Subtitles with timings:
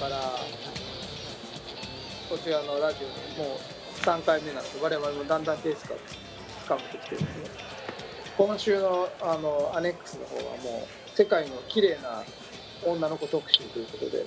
[0.00, 0.16] から
[2.30, 3.58] こちらのラジオにもう
[4.00, 5.96] 3回目なので我々もだんだんペースが
[6.64, 7.28] つかめてきてですね
[8.38, 12.24] 今週のあのアネックスの方はもう世界の綺麗な
[12.86, 14.24] 女の子特集ということで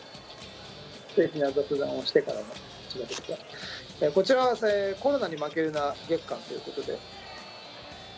[1.15, 2.53] 素敵な雑談をしてからのこ
[2.89, 3.37] ちらですが、
[4.07, 6.99] えこちらは、えーコロナに負けるな月間ということで、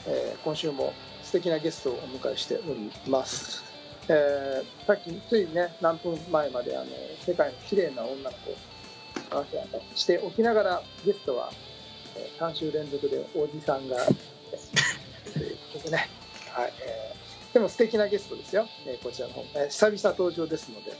[0.07, 0.93] えー今週も
[1.23, 3.74] 素敵なゲストをお迎えしております。
[4.07, 6.85] えーさっきついね何分前まであの
[7.25, 8.55] 世界の綺麗な女の子を
[9.29, 11.49] 話をしておきながらゲストは、
[12.15, 13.97] えー3週連続でおじさんが
[15.33, 16.09] ということでね、
[16.51, 16.73] はい。
[16.81, 17.15] えー
[17.53, 20.93] でも素敵なゲストですよ、えーこちらの方、えー久々登場ですので、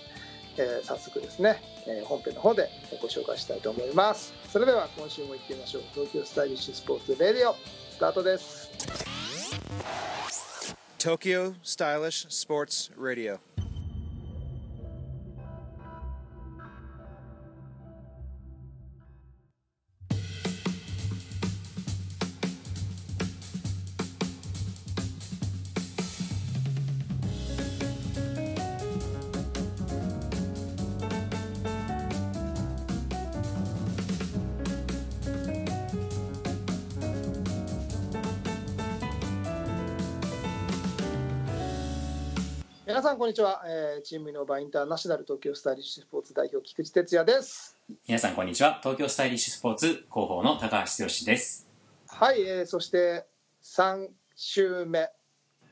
[0.58, 2.70] えー早速ですね、えー本編の方で
[3.02, 4.34] ご紹介したいと思います。
[4.50, 5.84] それでは今週も行ってみましょう。
[5.94, 7.56] 東京スタイリッシュスポーツレディオ
[7.92, 8.72] スタートです。
[11.06, 13.40] Tokyo Stylish Sports Radio.
[42.96, 47.78] 皆さんこんにちは、えーチームイノバインターナショナル東京スタイリッシュスポーツ代表菊池哲也です。
[48.08, 48.80] 皆さんこんにちは。
[48.82, 51.68] 東京スタイリッシュスポーツ広報の高橋剛です。
[52.08, 53.26] はい、えーそして
[53.64, 55.10] 3週目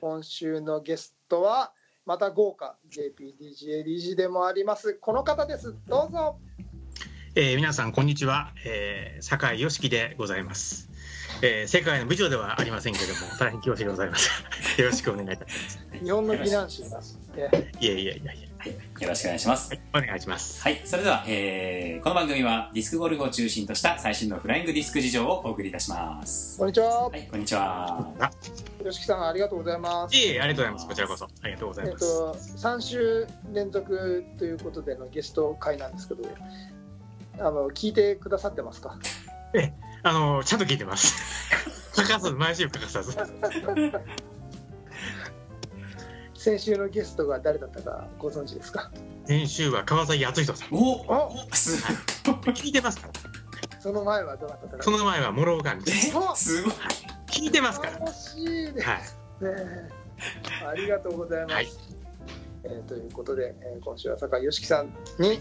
[0.01, 1.71] 今週のゲストは
[2.05, 4.95] また豪華 JPDGA 理事でもあります。
[4.95, 5.73] この方です。
[5.87, 6.35] どうぞ。
[7.35, 10.89] えー皆さんこんにちは、えー、酒井良樹でございます、
[11.41, 14.29] えー世界の美女ではありませんけれども大変恐縮でございます。
[14.81, 16.99] よろしくお願いいたします日本の避難士が、
[17.37, 18.21] えーいえいえいえい
[18.65, 19.03] え。
[19.03, 19.69] よろしくお願いします。
[19.69, 20.61] はいお願いします。
[20.61, 26.57] はいそれでは、えーこの番組はディスクゴルフを中心とした最新のフライングディスク事情をお送りいたします。
[26.59, 27.09] こんにちは。
[27.09, 28.13] はいこんにちは。
[28.19, 28.31] あ
[28.83, 30.15] 吉木さんありがとうございます。
[30.15, 30.87] いえありがとうございます。
[30.87, 31.25] こちらこそ。
[31.41, 36.23] ありがとうございえっます、と3週連続ということでのゲスト会なんですけど
[37.39, 38.97] あの聞いてくださってますか？
[40.03, 41.15] あのちゃんと聞いてます。
[41.95, 43.15] 欠かさず毎週欠かさず
[46.43, 48.91] 先週のゲストが誰だったかご存知ですか？
[49.23, 50.67] 先週は川崎敦人さん。
[50.73, 51.81] おおす
[52.25, 53.07] 聞いてますか？
[53.07, 54.97] らその前はどなただそか？
[54.97, 56.73] の前は諸岡にえおすごい。
[57.27, 57.93] 聞いてますから。
[57.97, 59.45] 楽しいですはい。
[59.45, 59.89] ね
[60.69, 61.53] ありがとうございます。
[61.53, 61.67] はい。
[62.65, 64.87] えーということで、えー今週は酒井良樹さん
[65.19, 65.39] に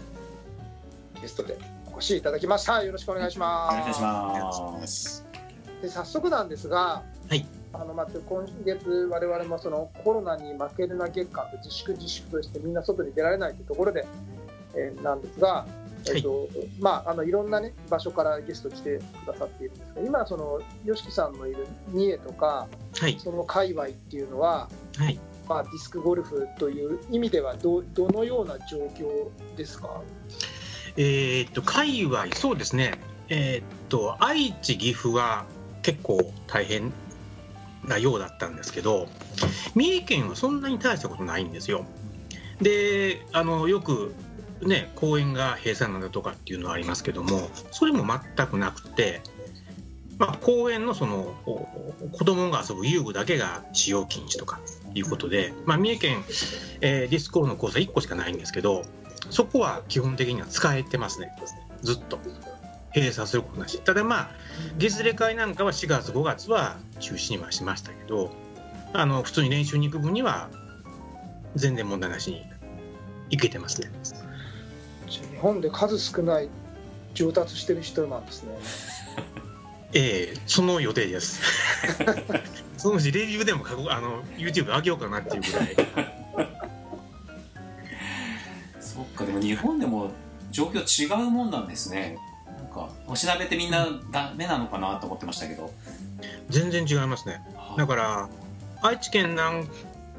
[1.21, 1.57] ゲストで
[1.93, 2.81] お越しいただきました。
[2.81, 3.75] よろしくお願いしおます。
[3.75, 5.25] 願いします。
[5.81, 7.12] で早速なんですが、はい
[7.73, 14.05] あのまず今月我々もそのコロナに負けるな月間と自粛自粛としてみんな外に出られないというところで、
[14.75, 15.65] えーなんですが。
[16.05, 16.49] えっと
[16.81, 22.67] まあ、あのいろんな、ね、場所からゲスト来てくださっているんですが今その YOSHIKI さんのいる三重とか
[22.99, 23.17] はい。
[23.17, 24.67] その界隈っていうのは
[24.97, 25.17] はい。
[25.47, 30.01] まあ、ディスクゴルフという意味ではどどのような状況ですか？
[30.97, 32.95] えーっと界隈そうですね。
[33.29, 35.45] えーっと愛知岐阜は
[35.83, 36.91] 結構大変
[37.87, 39.07] なようだったんですけど
[39.75, 41.85] 三重県はそんなに大したことないんですよ。
[42.61, 44.15] であのよく
[44.61, 49.21] ね公園が閉鎖なんだとかっていうのはありますけどもそれも全くなくて
[50.19, 51.33] まあ、公園のその
[52.11, 54.59] 子供が遊ぶ遊具だけが使用禁止とか
[54.93, 56.23] いうことで、まあ、三重県、
[56.81, 58.83] えーディスコールの講座1個しかないんですけど
[59.29, 61.31] そこは基本的には使えてますね。
[61.81, 62.19] ずっと。
[62.95, 63.79] 閉鎖することなし。
[63.79, 64.31] ただまあ
[64.77, 68.31] 月例会なんかは4月5月は中止にはしましたけど
[68.93, 70.49] あの普通に練習に行く分には
[71.55, 72.43] 全然問題なしに
[73.29, 73.91] 行けてますね。
[75.07, 76.49] 日本で数少ない
[77.13, 78.57] 上達してる人なんですね。
[79.95, 81.41] ええその予定です。
[82.77, 85.75] そのうちレビューでも書こうあの YouTube 上げようかなっていうぐらい。
[88.79, 90.11] そっかでも日本でも
[90.51, 92.17] 状況違うもんなんですね
[92.73, 95.71] かおしなべってみんなダメなのかなと思ってましたけど。
[96.49, 97.41] 全然違いますね。
[97.77, 98.29] だから
[98.81, 99.67] 愛知県なん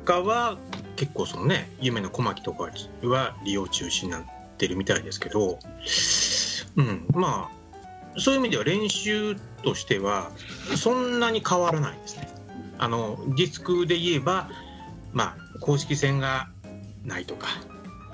[0.05, 0.57] かは
[0.97, 2.71] 結構そのね夢の小牧とか
[3.03, 4.23] は利用中止になっ
[4.59, 5.59] てるみたいですけど
[6.77, 10.31] うんまあそういう意味では練習としては
[10.77, 12.29] そんなに変わらないですね。
[12.79, 14.49] あのディスクで言えば
[15.13, 16.49] まあ公式戦が
[17.05, 17.49] ないとか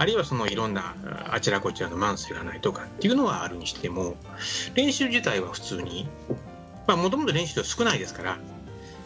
[0.00, 4.16] あるいはそのいろんなああちらこちらのマンスがないとかっていうのはあるにしても
[4.74, 6.08] 練習自体は普通に
[6.86, 8.38] まあもともと練習量少ないですから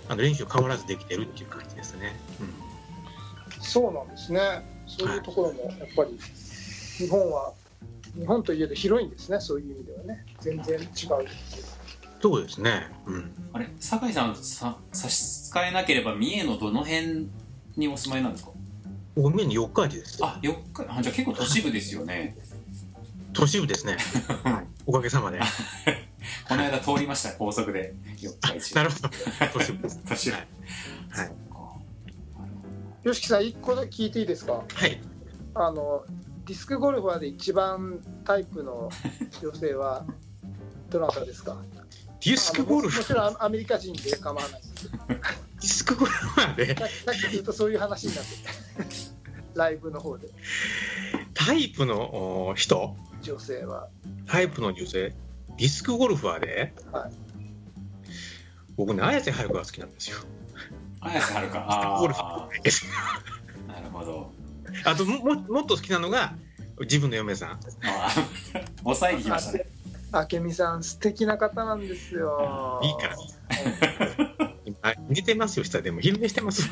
[0.08, 2.14] あの練習変わらずできてるっていう感じですね。
[3.60, 4.64] そうなんですね。
[4.86, 6.16] そういうところもやっぱり
[6.98, 7.52] 日本は
[8.16, 9.40] 日本といえど広いんですね。
[9.40, 10.24] そういう意味ではね。
[10.40, 10.88] 全然違う。
[12.22, 12.86] そうですね。
[13.06, 13.32] うん。
[13.52, 15.16] あれ酒井さんさ差し
[15.46, 17.26] 支えなければ三重のどの辺
[17.76, 18.52] にお住まいなんですか？
[19.16, 20.18] おめに四日市です。
[20.22, 22.36] あ4日あじゃあ結構都市部ですよね
[23.32, 23.96] 都市部ですね。
[24.86, 25.40] おかげさまで。
[26.48, 29.10] この間通りました高速で四日市 なるほど。
[29.52, 30.00] 都市部です。
[30.08, 30.46] 都市部はい。
[31.10, 31.32] はい。
[33.04, 34.64] よしきさん一個だけ聞いていいですか？
[34.72, 35.00] はい。
[35.54, 36.04] あの
[36.46, 38.90] ディスクゴルファーで一番タイプの
[39.40, 40.04] 女性は
[40.90, 41.56] どなたですか？
[42.24, 42.98] ディスクゴルフ？
[42.98, 44.73] もちろんアメリカ人で構わないです
[45.08, 48.30] ディスクゴルファーでささっき言うとそういう話になって。
[48.30, 49.14] て
[49.54, 50.28] ライブの方で。
[51.32, 52.96] タイプのお人？
[53.22, 53.88] 女性は。
[54.26, 55.14] タイプの女性？
[55.56, 57.12] ディスクゴルファーで、はい。
[58.76, 60.18] 僕ね綾瀬はるかが好きなんですよ。
[61.00, 61.66] 綾瀬はるか。
[61.68, 62.48] あゴルフあ
[63.68, 64.32] なるほど。
[64.84, 66.34] あともももっと好きなのが
[66.80, 67.50] 自分の嫁さん。
[67.52, 68.64] あー。
[68.82, 69.66] 抑えに来ましたね。
[70.32, 72.80] 明美さん素敵な方なんですよ。
[72.82, 74.43] いいから
[74.84, 76.00] 今似てますよ下でも。
[76.00, 76.68] 昼寝してます。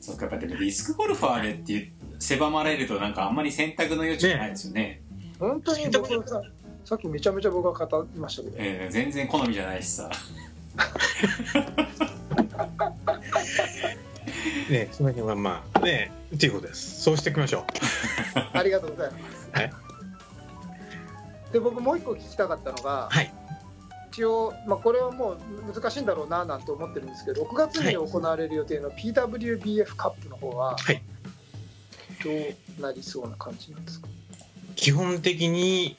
[0.00, 5.02] そっかやっぱでもディスクゴルファーでっていう狭まれるとなんかあんまり選択の余地がないですよね。
[5.38, 6.42] 本当に僕さ
[6.84, 8.56] さっきめちゃめちゃ僕が語りましたけど。
[8.58, 10.10] えー全然好みじゃないしさ。
[14.68, 17.02] ねその辺はまあねっていうことです。
[17.02, 17.64] そうしていきましょ
[18.52, 19.48] ありがとうございます。
[19.52, 19.72] はい。
[21.52, 23.32] で僕もう一個聞きたかったのが、はい
[24.12, 31.02] 一応、まあ、これはもう難しいんだろうななんて思ってるんですけど6月に行われる予定の PWBF カップの方ははい。
[32.24, 32.30] ど
[32.78, 34.08] うなりそうな感じなんですか？
[34.08, 35.96] う基本的に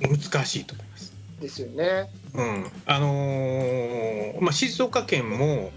[0.00, 1.12] 難しいと思います。
[1.40, 2.10] ですよね。
[2.34, 2.66] うん。
[2.86, 5.70] あのーまあ、静岡県も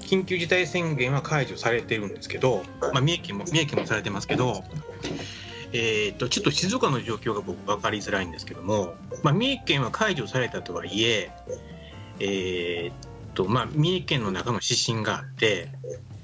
[0.00, 4.62] 緊急事態宣言は解除されてるんですけど、まあ、三重県も三重県もされてますけど、
[5.76, 11.30] えー、とちょっと静岡の状況が僕分かりづらいんですけども、まあ、三重県は解除されたとはいえ
[12.18, 15.68] えーとまあ、三重県の中の指針があって、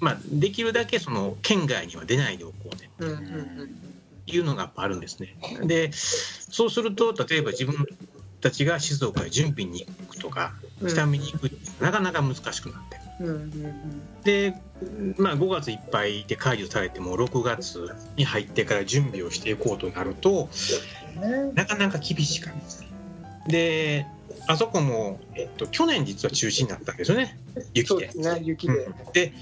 [0.01, 3.17] まあ、できるだけその県外には出ないでおこうねうんうん。
[3.17, 3.19] う
[3.65, 3.93] ん
[4.25, 5.37] いうのがやっぱあるんですね。
[5.65, 7.87] でそうすると例えば自分
[8.41, 10.89] たちが静岡へ準備に行くとかうん。
[10.89, 13.02] 下見に行くってなかなか難しくなって
[14.25, 14.55] で、
[15.17, 20.49] まあ、5月いっぱいで解除されても6月に入ってから準備をしていこうとなると
[21.55, 24.07] なかなか厳しい感じで
[24.47, 27.39] あそこも、えっと、去年実は中止になったんですよね。
[27.75, 28.07] 雪で。
[28.07, 28.11] で。
[28.11, 29.13] すねうん。
[29.13, 29.33] で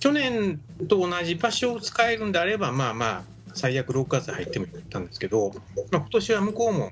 [0.00, 3.22] 去年と同じ場所を使えるんであればまあまあ
[3.54, 5.52] 最悪6月入ってもよかったんですけど、
[5.90, 6.90] まあ、今年は向こうも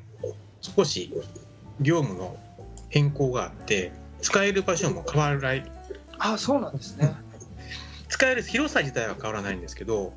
[0.60, 1.12] 少し
[1.80, 2.36] 業務の
[2.88, 5.70] 変更があって使える場所も変わらない
[6.22, 7.14] あそうなんですね。
[8.08, 10.12] 使える広さ自体は変わらないんですけど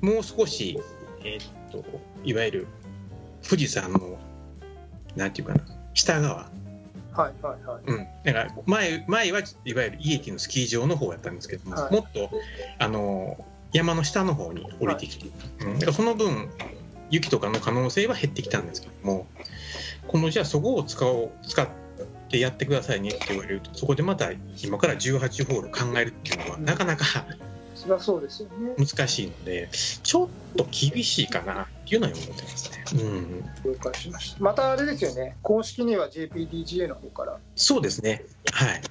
[0.00, 0.78] もう少し、
[1.24, 1.84] えーっと
[2.24, 2.66] いわゆる
[3.48, 4.18] 富士山の
[5.16, 5.60] なんていうかな
[5.94, 6.50] 北側、
[7.12, 7.82] はいはいはい。
[7.86, 11.92] うん、だから前前はいわゆる家駅のスキー場の方やったんですけども、はい。
[11.92, 12.30] もっと
[12.78, 15.28] あの山の下の方に降りてきて、
[15.60, 16.48] うん、だからその分
[17.10, 19.26] 雪とかの可能性は減ってきたんですけども
[20.06, 21.87] このじゃあそこを使おう使って
[22.36, 24.30] やってくださいねって言われるとそこでまた
[24.62, 27.04] 今から18ホール考えるっていうのはなかなか
[27.74, 28.74] そりゃそうですよね。
[28.76, 29.68] 難しいので
[30.02, 32.84] ちょっと厳しいかなっていうのは思ってますね。
[32.92, 33.06] う
[33.68, 34.42] ん、了解しました。
[34.42, 35.36] またあれですよね。
[35.42, 38.24] 公式には JPDGA の方からそうですね。
[38.52, 38.80] はい。
[38.82, 38.88] で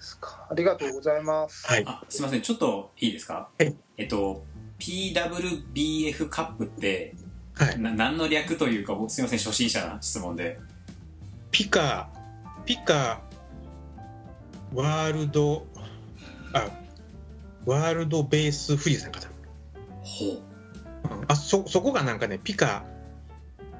[0.00, 0.46] すか。
[0.50, 1.66] ありがとうございます。
[1.66, 1.84] はい。
[1.86, 3.50] あすいませんちょっといいですか？
[3.58, 4.42] はいえっと
[4.78, 7.14] PWBF カップって
[7.54, 7.78] はい。
[7.78, 10.58] な何の略というか僕すいません初心者な質問で
[11.54, 12.08] ピカ、
[12.66, 13.20] ピカ、
[14.74, 15.64] ワールド、
[16.52, 16.66] あ、
[17.64, 19.20] ワールドベース富士山か
[20.02, 20.24] ほ
[21.04, 21.08] う。
[21.08, 21.16] な。
[21.16, 21.24] うん。
[21.28, 22.82] あ、そ、そこがなんかね、ピカ、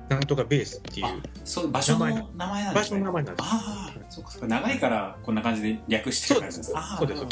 [0.08, 1.06] なんとかベースっていう。
[1.06, 2.74] あそう場所の名前なんですね。
[2.74, 3.48] 場所の名前なんです。
[3.50, 7.22] ああそうか長いからこんな感じで略してる感じですそうです。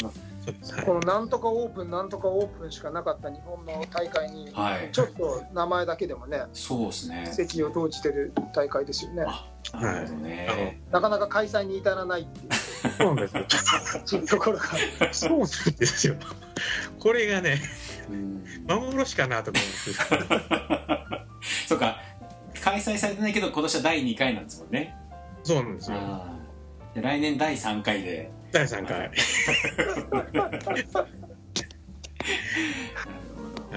[0.45, 4.89] はいこのなんとかオープンなんとかオープンしかなかった日本の大会に、はい。
[4.91, 7.29] ちょっと名前だけでもねそうですね。
[7.31, 9.23] 席を投じてる大会ですよね。
[9.25, 12.91] あなるほどね、なかなか開催に至らないっていう。
[12.97, 14.21] そうなんですよ。
[14.27, 15.13] ところが。
[15.13, 15.47] そうなんで
[15.85, 16.15] すよ。
[16.99, 17.61] これがね、
[18.09, 18.43] うん。
[18.67, 19.89] 幻かなと思うんです。
[19.89, 19.95] よ。
[21.67, 21.97] そうか。
[22.61, 24.95] 開催されてないけど今年は第2回なんですもんね。
[25.43, 25.97] そうなんですよ。
[26.95, 29.09] 来年第3回で第3回。
[29.09, 29.09] は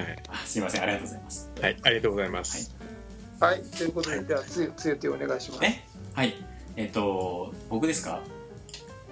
[0.03, 0.23] い。
[0.29, 1.77] あすいませんありがとうございますはい。
[1.83, 2.77] ありがとうございます。
[3.41, 5.83] はいということでではつゆつゆてお願いしますえ
[6.15, 6.35] はい
[6.77, 8.21] えっ、と僕ですか？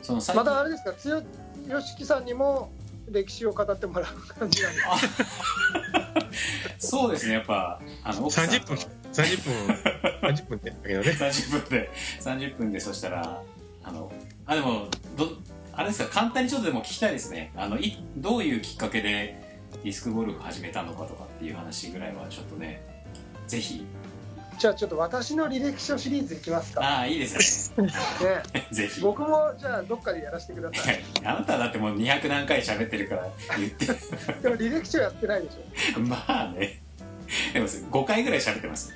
[0.03, 0.93] そのまたあれですか？
[0.95, 1.23] つよ
[1.69, 2.71] よしきさんにも
[3.11, 4.81] 歴史を語ってもらう感じなんで
[6.79, 8.77] そうですねやっぱあの奥さん30分
[9.13, 9.75] 30分
[10.31, 11.91] 30分ってだけどね30分で
[12.21, 13.43] 30分でそしたら
[13.83, 14.11] あの
[14.47, 15.29] あでもど
[15.77, 17.53] あれですか簡単にちょっとでも聞きたいですね。
[17.57, 22.83] あのいどういうきっかけでディスクゴルフ始めたのかとかっていう話ぐらいはちょっとね
[23.47, 23.85] ぜひ。
[24.57, 26.81] じゃあちょっと私の履歴書シリーズいきますか。
[26.81, 27.87] ああいいですね。
[27.87, 27.93] ね。
[28.71, 29.01] ぜひ。
[29.01, 31.03] 僕もじゃあどっかでやらせてください。
[31.25, 33.29] あなただってもう200何回喋ってるから
[33.59, 33.87] 言って。
[34.43, 36.01] でも履歴書やってないでしょ。
[36.01, 36.83] まあね。
[37.53, 38.93] でも5回ぐらい喋ってます。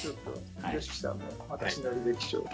[0.00, 0.74] ちょっと、はい。
[0.76, 2.46] よしきさんの私の履歴書、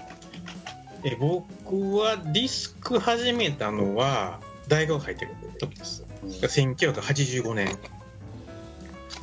[1.09, 6.05] え僕はディスク始めたのは大学入ってる時です。
[6.25, 7.79] 1985年。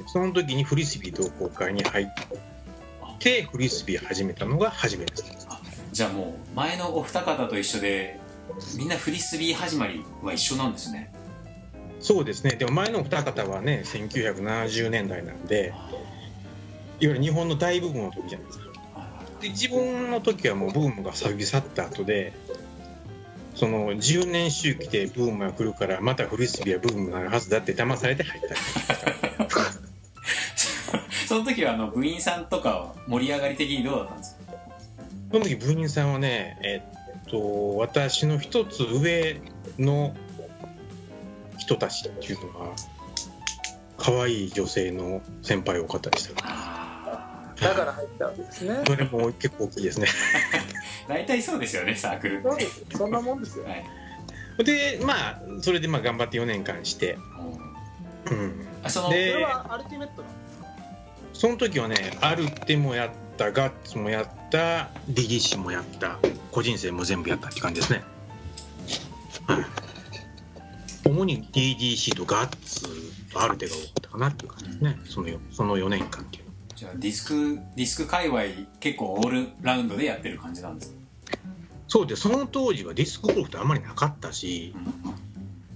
[0.08, 2.06] その時にフリスビー同好会に入っ
[3.20, 5.46] てフリスビー始めたのが初めです。
[5.50, 5.60] あ
[5.92, 8.18] じゃあもう前のお二方と一緒で
[8.78, 11.12] みんなフリスビー始まりは一緒なんですね。
[12.00, 12.52] そうですね。
[12.52, 15.74] でも前のお二方はね1970年代なんで
[17.02, 18.73] いわゆる日本の大部分の時じゃないですか
[19.44, 22.32] で自分の時はもうブームが過ぎ去った後で
[23.56, 28.48] その10年周期でブームが来るからまたフリスビーはブームになるはずだって騙されて入った。
[28.48, 28.54] り
[31.28, 34.44] その時はあの部員さんとかは盛り上がり的にどうだったんですか？
[35.32, 36.82] その時部員さんはねえ
[37.28, 39.42] っと私の一つ上
[39.78, 40.16] の
[41.58, 42.76] 人たちっていうのは
[43.98, 46.44] 可愛い女性の先輩多かったでした。
[46.44, 46.73] あ
[47.64, 48.84] だから入ったわけですね。
[48.86, 50.08] それも結構大きいですね。
[51.08, 52.84] あ 大体そうですよねサークルそうです。
[52.96, 53.66] そんなもんですよ。
[53.66, 54.64] はい。
[54.64, 57.18] でまあそれでまあ頑張って4年間して、
[58.30, 58.38] うん。
[58.38, 60.66] うん、あそのでそれはアルティメットなんですか
[61.34, 66.20] その時はねアルテもやったガッツもやった DDC もやった
[66.52, 68.04] 個人戦も全部やったって感じですね、
[69.48, 69.66] はい、
[71.06, 72.84] 主に DDC とガッツ
[73.32, 75.00] とアルテが多かったかなっていう感じですね。
[75.06, 78.42] そのよその4年間っていうのはじゃあディスクディスク界隈
[78.80, 81.00] 結構オールラウンドでやってる感じなんですか、
[81.88, 85.24] そうでその当時はディスクゴルフってあんまりなかったしうん。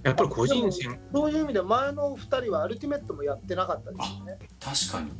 [0.02, 0.98] やっぱり個人戦。
[1.12, 5.10] そういう意味で前のお二人はアルティメットもやってなかったですよね確かに。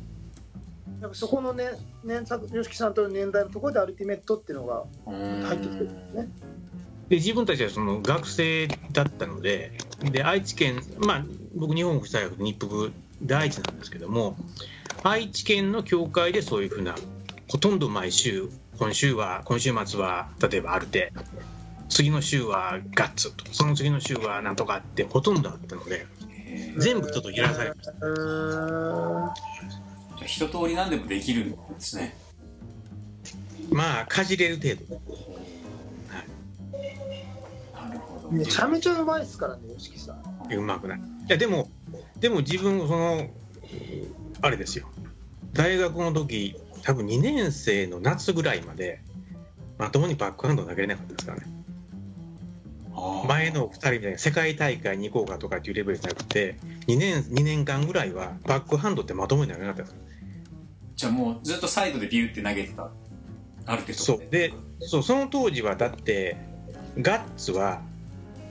[1.01, 1.71] やっぱそこのね
[2.03, 6.29] 年作 YOSHIKI さんとの年代のところでアルティメットっていうのがうん入ってきてるんですね。
[7.09, 9.71] で自分たちはその学生だったので
[10.11, 14.37] で愛知県まあ僕日本国際大学日北部で愛知なんですけども
[15.03, 16.95] 愛知県の教会でそういうふうな
[17.47, 21.13] ほとんど毎週今週は今週末は例えばアルテ。
[21.89, 26.05] 次の週はガッツとその次の週はなんとかってほとんどあったので
[26.77, 27.85] 全部ちょっといらされまし
[30.19, 30.25] た。
[30.25, 32.15] 一通り何でもできるんですね。
[33.71, 35.01] まあかじれる程度。
[37.73, 38.31] なるほど。
[38.31, 40.53] めちゃめちゃうまいですからね YOSHIKI さん。
[40.53, 40.99] うまくない。
[40.99, 41.69] いやでも
[42.19, 43.27] でも自分その
[44.41, 44.87] あれですよ。
[45.53, 49.01] 大学の時多分2年生の夏ぐらいまで
[49.77, 51.47] まともにバックハンド投げれなかったですからね。
[53.27, 60.09] 前の2人みたいな世界大会に行こうかとかっていうレベルじゃなくて2年 ,2 年間ぐらいはバックハンドってまともに投げなかったです。
[60.95, 62.89] じゃあもうずっとサイドでビューって投げてた。
[63.65, 63.99] ある程度。
[63.99, 64.23] そう。
[64.29, 66.35] でそうその当時はだって
[66.99, 67.81] ガッツは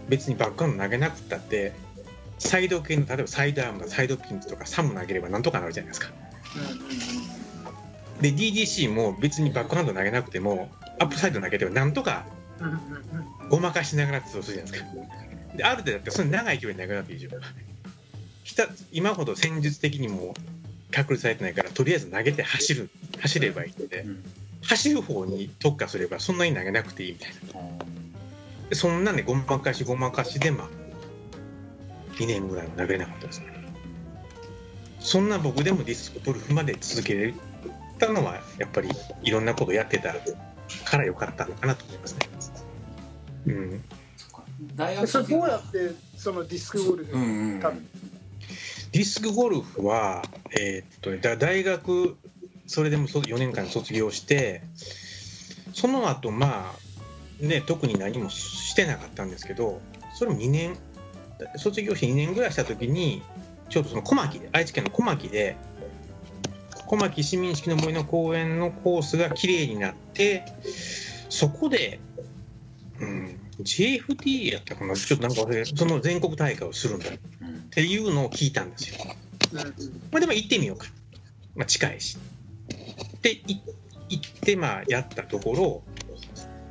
[0.08, 1.72] 別にバックハンド投げなくったって
[2.38, 6.08] サイド系の例えばサイドアームサイドピンとかサム投げればなんとかなるじゃないですか。
[8.20, 12.24] で DDC も別にバックハンド投げなくてもアップサイド投げてもなんとか
[13.48, 15.56] ごまかしながらそうするじゃないですか。
[15.56, 17.38] である程度だってその長い距離投げなくていいでしょ。
[18.44, 20.34] ひた今ほど戦術的にも
[20.90, 22.90] 確立されてないからとりあえず投げて走る
[23.20, 24.24] 走ればいいのでうん
[24.62, 28.74] 走る方に特化すればそんなに投げなくていいみたいな。
[28.74, 30.68] そんなんでごまかしごまかしでまあ
[32.18, 33.46] 2年ぐらいは投げれなかったですね。
[35.00, 37.34] そんな僕でもディスクゴルフまで続けれ
[37.98, 38.90] たのはやっぱり
[39.22, 40.14] いろんなことやってた
[40.84, 42.28] から良かったのかなと思いますね。
[43.46, 43.84] うん。
[44.16, 44.42] そっか。
[44.74, 47.60] 大で学それどうやってそのディスクゴルフうんうんうん。
[47.60, 47.88] 多分。
[48.90, 50.22] ディスクゴルフは、
[50.58, 52.16] えーっと大学
[52.66, 54.62] それでもそ4年間卒業して
[55.72, 56.74] その後ま
[57.42, 59.80] あね特に何もしてなかったんですけど
[60.14, 60.76] それも2年
[61.56, 63.22] 卒業して2年ぐらいした時に
[63.68, 65.56] ちょうどその小牧で愛知県の小牧で
[66.86, 70.44] 小牧市民式の森の公園のコースが綺麗になって
[71.28, 72.00] そこで、
[73.00, 74.94] うん、JFT やったかな？
[74.94, 78.98] ちょっとなんか忘れその全国大会をするんだっうんていうのを聞いたんですよ。
[80.10, 80.86] まあ、でも行ってみようか。
[81.54, 82.18] まあ、近いし。
[83.22, 83.60] で、い
[84.08, 85.82] 行って、まあ、やったところ、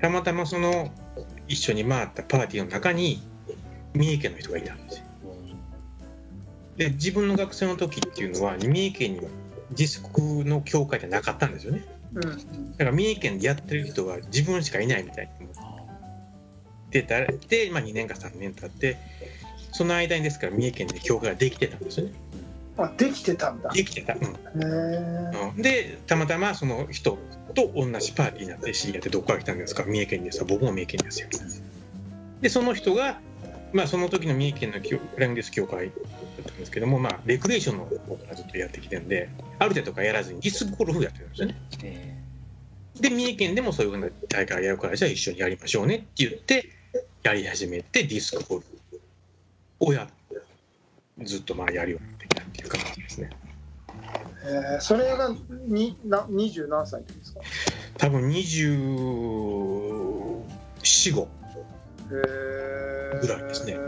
[0.02, 0.92] たまたまその、
[1.48, 3.22] 一緒に回ったパーティーの中に、
[3.98, 5.04] 三重県の人がいたんですよ。
[6.78, 9.26] で自分の学生の時っていうのは三重県には
[9.72, 11.84] ディスクの協会ってなかったんですよね。
[12.14, 12.24] うん。
[12.24, 15.48] だから三重県でやってる人は自分しかいないみたいに。
[15.48, 15.52] 思
[16.88, 18.98] ってたで、まあ、2年か3年経って
[19.74, 22.14] その間にですから三重県で協会ができてたんですよね。
[22.78, 23.72] あできてたんだ。
[23.74, 24.22] へできてた、うん。
[24.22, 25.62] えうん。
[25.62, 27.18] でたまたまその人
[27.56, 29.84] と同じパーティーになって知り合ってどこから来たんですか？
[29.84, 30.46] 三重県ですよ。
[30.48, 31.28] 僕も三重県ですよ。
[32.40, 33.20] でその人が
[33.74, 35.92] まあその時の三重県の協フライングディスク協会だ
[36.42, 41.56] ったんですけどもまあレクレーションの方からずっとやってきてるんである程度とかやらずにディスクゴルフやってるんですよね。
[41.84, 42.18] え
[43.02, 46.70] で三重県でもそういうふうな大会やるからじゃあ一緒にやりましょうねって言って
[47.24, 48.68] やり始めてディスクゴルフ
[49.80, 50.08] をや
[51.22, 53.30] ずっとまあやるようになってきたっていう感じですね。
[54.46, 55.36] えーそれが
[55.68, 57.42] にな二十何歳ですか？
[57.98, 60.42] 多分245
[61.24, 61.47] へえ
[62.10, 63.76] ぐらいですね。
[63.76, 63.80] は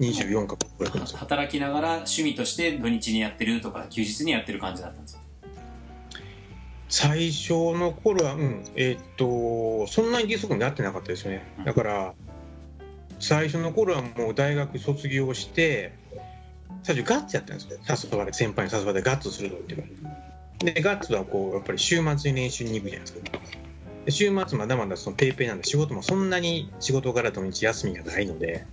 [0.00, 0.04] い。
[0.04, 5.22] 24かぐらい働きながら趣味として土日にやってるとか休日にやってる感じだったんですか？
[6.88, 12.14] 最初の頃はうんえーっとそんなにディスクになってなかったですよねだから
[13.18, 15.94] 最初の頃はもう大学卒業して
[16.82, 18.10] 最初ガッツやったんですよ。
[18.12, 19.90] 誘われ先輩に誘われてガッツするぞって言わ
[20.60, 23.20] れてでガッツはこうやっぱり週末に練習に行くじゃないですか。
[23.20, 23.38] で
[24.08, 28.66] 週末まだまだそのペーペーなんで仕事もそんなに仕事から土日休みがないので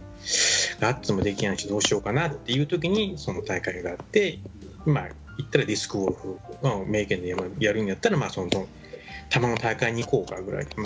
[0.79, 4.39] ガッツもできないしどうしようかなっていう時にその大会があって
[4.85, 8.49] まあ行ったらディスクゴルフ、まあ、三重県でやるんやったらまあその
[9.29, 10.85] たまの大会に行こうかぐらい、ま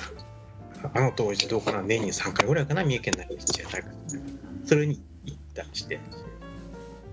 [0.83, 3.91] あ、あの当時どうかな年に3回ぐらいかな三重県内でちっ大会。
[4.65, 5.99] それに行ったりして。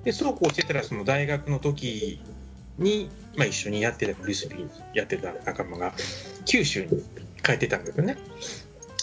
[0.05, 2.20] でそうこうしてたらその大学の時
[2.79, 5.94] に、まあ、一緒にやってたフリスビーやってた仲間が
[6.44, 7.03] 九州に
[7.44, 8.16] 帰ってたんですよね。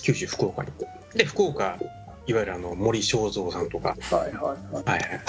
[0.03, 0.71] 九州福岡に
[1.15, 1.77] で福岡
[2.27, 5.21] いわゆるあの森正蔵さんとか、はいはいはい。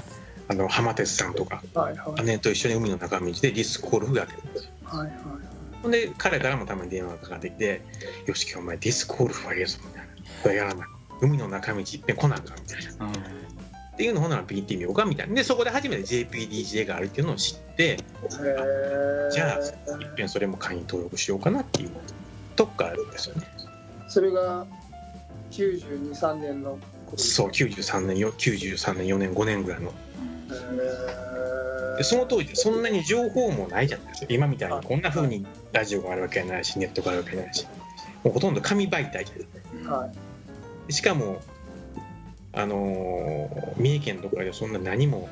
[0.48, 1.62] あの浜鉄さんとか。
[1.74, 2.24] はいはい。
[2.24, 4.70] 姉と一緒に海の中道でディスクゴルフやってるんですよ。
[4.84, 5.16] はいはい
[5.82, 7.82] ほんで彼からもたまに電話がかかってきて
[8.26, 10.08] 「よし今日お前ディスクゴルフはええぞ」みたいな
[10.42, 10.88] 「これやらない。
[11.20, 13.12] 海の中道いっぺん来なんか」みたいなうん。
[13.12, 17.98] っていうのをほんなら聞いてみようかみたいなでそこで初めて JPDJ があるっていうのを知って
[19.30, 19.58] じゃあ
[20.00, 21.90] いっぺんそれも会員登録しようかなっていう
[22.56, 23.46] とこからあるんですよね。
[24.08, 24.66] それが
[25.50, 29.92] 923年の頃そう93年よ93年4年5年ぐらいの。
[31.96, 34.26] でその当時そんなに情報もないじゃないですか。
[34.30, 37.66] 今みたいにこんな風にラジオがあるわけないしネットがあるわけないし。
[38.24, 39.46] もうほとんど紙媒体じゃない。
[39.46, 40.12] ですかは
[40.88, 40.92] い。
[40.92, 41.40] しかも
[42.52, 45.28] あのー三重県とかでそんな何も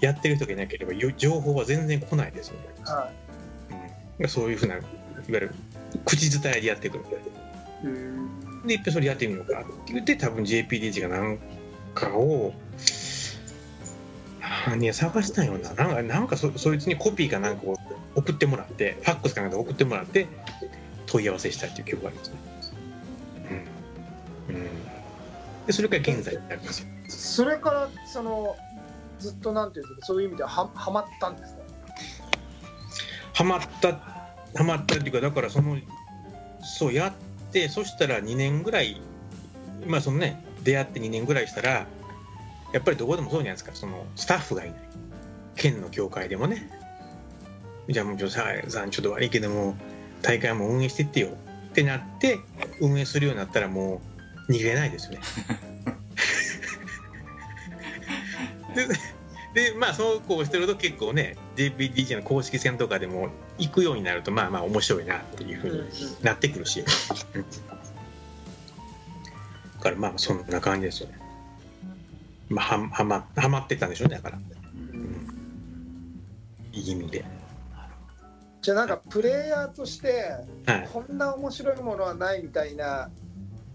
[0.00, 3.10] やってる人がいなければよ情報は全然来ないですよね、は
[4.18, 4.84] うん、そういうふうないわ
[5.28, 5.54] ゆる
[6.04, 7.04] 口伝えでやってくる。
[8.66, 11.38] でいっぺんそれやってみようかって言って多分 JPDG がなん
[11.94, 12.52] かを
[14.66, 15.72] あね探したんよな。
[15.74, 17.76] なんかなんかそそいつにコピーかなんかを
[18.14, 20.26] 送ってもらってファックスかなんか送ってもらって
[21.06, 22.36] 問い合わせしたっていう記憶がありますね。
[24.48, 24.64] うん、うん、
[25.66, 26.82] でそれから現在になります。
[26.82, 28.56] よそれからその
[29.18, 31.60] ずっとなんていうんですかそういう意味ではははまったんですか？
[33.34, 33.92] ハマった
[34.54, 35.76] ハマったっていうかだからその
[36.62, 39.00] そうやってそしたら2年ぐらい
[39.86, 41.86] まあそのね出会って2年ぐらいしたら
[42.72, 43.70] やっぱりどこでもそうじゃないですか。
[43.74, 44.78] そのスタッフがいない。
[45.56, 46.70] 県の協会でもね。
[47.88, 49.74] じゃあもうちょっとささんちょっと悪いけども
[50.20, 51.28] 大会も運営してってよ。
[51.28, 52.38] ってなって
[52.80, 54.02] 運営するようになったらも
[54.48, 55.20] う逃げれないですよね。
[59.54, 65.82] ででまあそうこうしてると結構ね JPDJ の公式戦とかでも行くようになるとまあまあ面白いなっていうふうに
[66.22, 66.84] なってくるし、
[67.34, 67.44] うん
[69.78, 71.18] だからまあそんな感じですよね。
[72.48, 75.28] まあははまはまってたんでしょうねだから、うん、
[76.72, 77.24] いい意味で。
[78.60, 80.34] じゃあなんかプレイヤーとして
[80.66, 80.88] はい。
[80.92, 83.10] こんな面白いものはないみたいな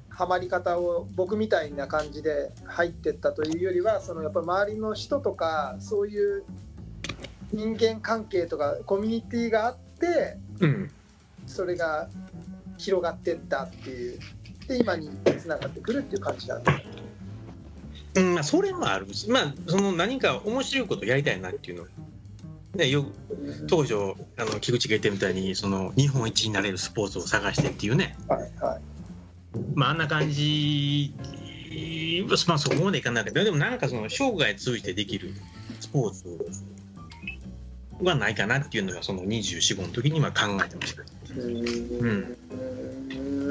[0.10, 6.44] ハマり方を僕みたいな感じで入ってったというよりはそのやっぱ周りの人とかそういう
[7.54, 10.92] 人間関係とかコミュニティがあってうん。
[11.46, 12.10] それが
[12.78, 14.20] 広がってったっていう。
[14.68, 16.78] で今につながってくるっていう感じなんです
[18.16, 21.88] うんまあ、それもあるし、まあ、その何か面白いことやりたいなっていうの。
[22.76, 23.06] ね、よ
[23.68, 23.94] 当初
[24.38, 28.82] あの菊池が言ったみたいにその日本一になれるスポーツを探してっていうね、はいはい。
[29.76, 31.14] まあ、あんな感じ、
[32.48, 35.34] まあ、そこまでいかないけどでもなんかその生涯通じてできる
[35.80, 36.26] スポーツ
[38.02, 41.04] はないかなっていうのがその24、5の時には考えてました。
[41.36, 42.38] うん。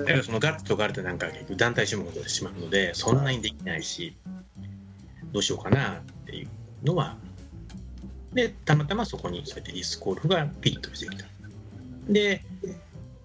[0.05, 4.16] だからそのガッツとかあるとなんか結局団体種目になってしまうのでそんなにできないし
[5.33, 6.48] どうしようかなっていう
[6.85, 7.16] のは
[8.33, 11.26] でたまたまそこにそうやってディスクゴルフがピリッとしてきた。
[12.09, 12.42] で、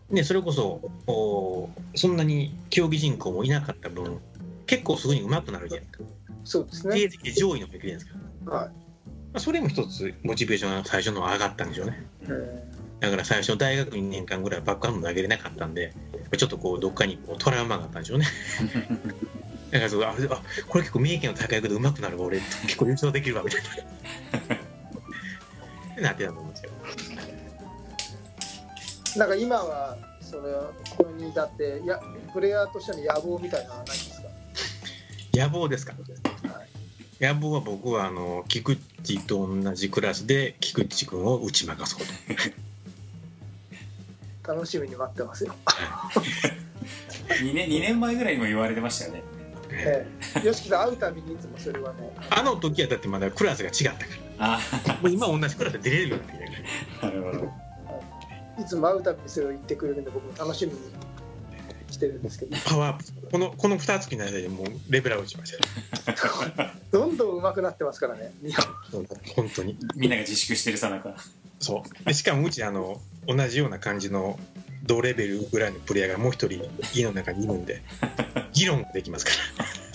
[0.10, 4.19] ね、それこそおそんなに競技人口もいなかった分
[4.67, 6.03] 結構すぐに上手くなるじゃないですか。
[6.43, 7.34] そうですね。
[7.34, 8.71] 上位のできるじゃないですか、はまあ、
[9.39, 12.08] それも一つモチベーションが最初の上がったんでしょうね。
[13.00, 15.93] だから最初大学2年間ぐらいバックハンド投げれなかったんで
[16.36, 18.26] ちょっとこうどっかにこうトラウマがあったんでしょうね。
[19.71, 20.13] だからそうああ
[20.67, 22.39] これ結構三重県の大会で上手くなるわ俺。
[22.39, 23.62] 結構優勝できるわみたい
[25.95, 26.02] な。
[26.10, 26.71] なってたと思うんですよ。
[29.15, 30.41] ーなんか今はそれ
[30.95, 32.00] これに至っていや
[32.34, 34.28] プレイヤーとしての野望みたいなのはないんですか？
[35.34, 35.93] 野望ですか？
[35.93, 36.67] はい。
[37.23, 38.78] 野望は僕はあの菊
[39.13, 42.00] 池と同じクラスで菊池君を打ち負かそう
[44.43, 44.54] と。
[44.54, 45.56] 楽しみに待ってますよ。
[47.41, 49.24] 2年 ,2 年前ぐらいにも言われてましたよね。
[49.70, 50.08] え
[50.41, 56.39] え、よしきさん会うたびにいつもそれはね、あの時はだってまだクラスが違ったかあらもう今同じクラスで出れるよっていう
[57.02, 57.52] あなるほど。
[58.60, 60.80] いつも会うたびにそれを言ってくれるんで僕も楽しみに
[61.89, 63.32] してるんですけど、パワーアップ。
[63.32, 66.71] このこの2月の間でもうレベルアップしましたよ。
[66.91, 68.34] どんどん上手くなってますからね。
[68.41, 68.54] 日
[68.91, 69.78] 本本当に。
[69.95, 71.15] みんなが自粛してるさなか。
[71.60, 72.06] そう。
[72.06, 74.39] でしかもうちあの同じような感じの
[74.86, 77.82] 同レベルぐらいのプレイヤーがもう一人家の中にいるんで
[78.54, 79.32] 議論ができますか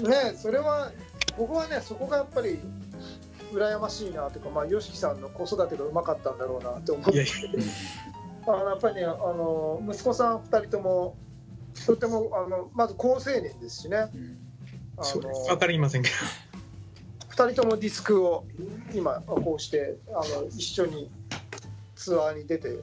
[0.02, 0.08] ら。
[0.08, 0.92] ねそれは
[1.36, 2.58] 僕はねそこがやっぱり
[3.52, 7.62] 羨ましいなというか、まあ、吉木さんの子育てがうまかったんだろうなって思うんいやいですけど
[8.54, 11.16] あのやっぱりねあの息子さん2人とも
[11.86, 14.08] とてもあのまず高青年ですしね。
[14.96, 16.14] あそのれ分かりませんけど。
[17.30, 18.44] 2人ともディスクを
[18.94, 21.10] 今こうしてあの一緒に
[21.96, 22.78] ツアーに出て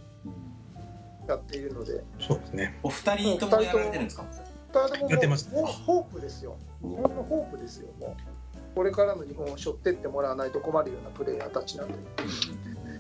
[1.28, 2.04] やっているので。
[2.19, 2.80] そうですね。
[2.82, 4.25] お二人ともやられてるんですか
[4.73, 5.49] ？2人ともやってます。
[5.52, 6.58] ホープですよ。
[6.82, 7.89] 日本のホープですよ。
[7.99, 11.93] もうこれからの日本を背負ってってもらわないと困るようなプレイヤーたちなんで。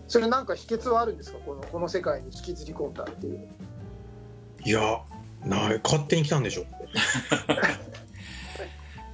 [0.07, 1.39] それなんか秘訣はあるんですか？
[1.45, 3.47] このこの世界に引きずり込んだっていう。
[4.65, 5.01] いや
[5.45, 6.61] ない勝手に来たんでしょ。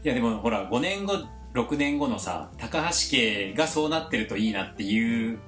[0.03, 5.39] いやでもほら5年後6年後のさ高橋家がそうなってるといいなっていう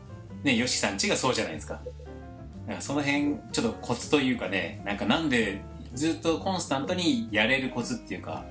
[0.44, 1.74] ね YOSHI さんちがそうじゃないですか。
[1.76, 5.62] だからその辺ちょっとコツというかねなんかなんで
[5.94, 8.46] ずっとコンスタントにやれるコツっていうか。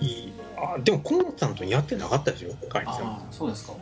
[0.00, 0.32] いい。
[0.56, 2.94] あでもコンスタントにやってなかったですよカイさん。
[2.94, 3.74] ああそうですか。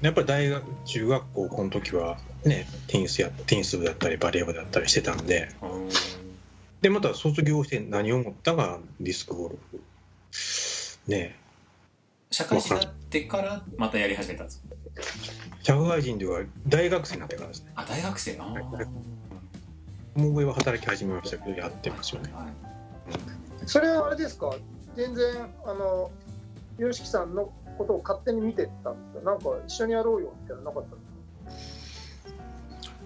[0.00, 5.48] やっぱり大学中学校この時はねテニスやテニス部だったりバレー部だったりしてたんで。
[5.62, 6.15] うん
[6.80, 9.80] でまた卒業して何を思ったがディスクゴルフ。
[11.10, 11.36] ね
[12.30, 15.56] 社会人になってからまたやり始めたんですか？
[15.62, 17.72] 社会人では大学生になってからですね。
[17.76, 18.36] あ大学生？
[18.38, 18.64] ああはい
[20.18, 22.32] もう上は働き始めましたけどやってますよね。
[22.34, 22.46] はい
[23.66, 24.54] それはあれですか？
[24.96, 25.26] 全然
[25.64, 26.10] あの
[26.78, 29.30] YOSHIKI さんのことを勝手に見てたんですか？
[29.30, 31.05] なんか一緒にやろうよみたいなのなかったんですか？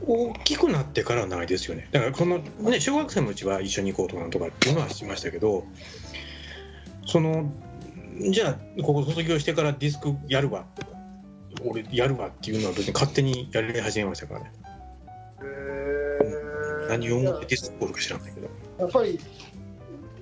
[0.06, 1.88] 大きくなってからはないですよね。
[1.92, 5.64] だからこのね小学生のうちは一緒に行こうとかなんとかっていうのはしましたけど
[7.06, 7.52] その
[8.30, 10.64] じゃあここ卒業してからディスクやるわ
[11.64, 14.52] 俺やるわっていうのは別に勝手にやり始めましたからね。
[15.42, 16.88] へー。
[16.88, 18.48] 何を思ってディスクゴルフか知らないけど。
[18.78, 19.20] やっぱり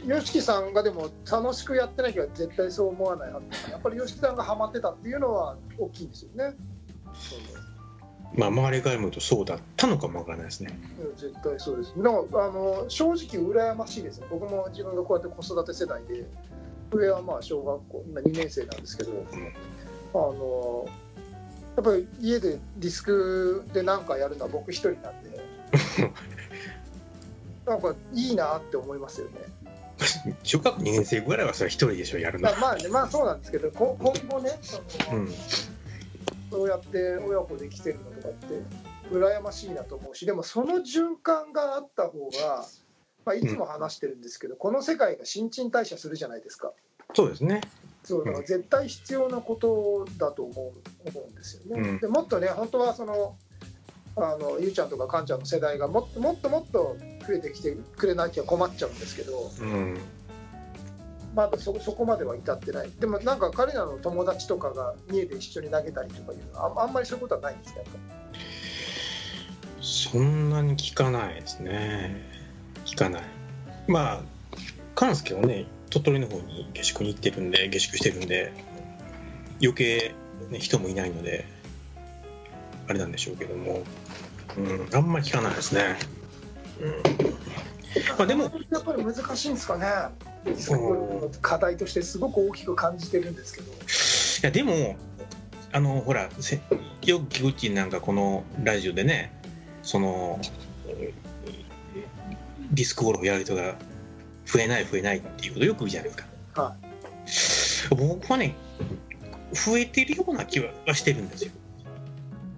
[0.05, 6.57] YOSHIKI さんがでも楽しくやってなきゃ絶対そう思わないはずやっぱり YOSHIKI さんがハマってたっていうのは大きいんですよね
[8.35, 10.79] まあ周りから見るとそうだったのかもわからないですね。
[11.01, 11.95] うん絶対そうです。
[11.97, 14.19] でもあの正直羨ましいです。
[14.19, 16.27] よ僕も自分がこうやって子育て世代で
[16.91, 19.13] 上はまあ小学校今2年生なんですけど、
[20.15, 20.87] あの
[21.77, 25.31] やっぱり家でディスクで何かやるのは僕一人なんで
[27.67, 29.35] なんかいいなって思いますよね。
[30.45, 32.49] 小学2年生ぐらいはそれは一人でしょやるの。
[32.49, 34.79] まあまあねまあそうなんですけどこ今後ねそ
[35.13, 35.29] の、うん
[36.51, 38.63] そうやって親子できてるのとかって
[39.11, 42.67] 羨ましいなと思うしでもその循環があった方が、
[43.25, 46.73] まあ、いつも話してるんですけど、この世界が新陳代謝するじゃないですか。
[47.15, 47.61] そうですね。
[48.05, 52.01] そうだから絶対必要なことだと思う思うんですよね、うん。
[52.01, 53.37] でもっとね本当はその
[54.17, 59.99] あのゆうちゃんとかかんちゃんの世代がもっともっともっと増えてきてくれなきゃ困っちゃうんですけどうん
[61.35, 62.91] まだそそこまでは至ってない。
[62.99, 67.81] でもなんか彼らの友達とかが家で一緒に投げたりとかいうああんまりそういうことはないんですか？
[69.81, 72.17] そんなに聞かないですね。
[72.85, 73.23] 聞かない。
[73.87, 74.23] まあ
[74.95, 78.53] 勘介はね鳥取の方に下宿に行ってるんで下宿してるんで
[79.61, 80.15] 余計、
[80.51, 81.47] ね、人もいないので
[82.89, 83.83] あれなんでしょうけども、
[84.57, 85.97] うん、あんまり聞かないですね、
[88.19, 89.87] まあでもやっぱり難しいんですかね
[90.57, 93.73] すごい課題としてすごく大きく感じてるんですけど。
[93.73, 93.77] い
[94.43, 94.97] やでも
[95.73, 96.61] あのほらせ
[97.05, 99.33] よく菊池なんかこのラジオでね
[99.83, 100.41] その
[102.71, 103.77] ディスクゴルフやる人が
[104.47, 106.17] 増えない増えないっていうことよく言うじゃないで
[107.27, 108.55] すか、僕はね
[109.53, 111.53] 増えてるような気はしてるんですよ。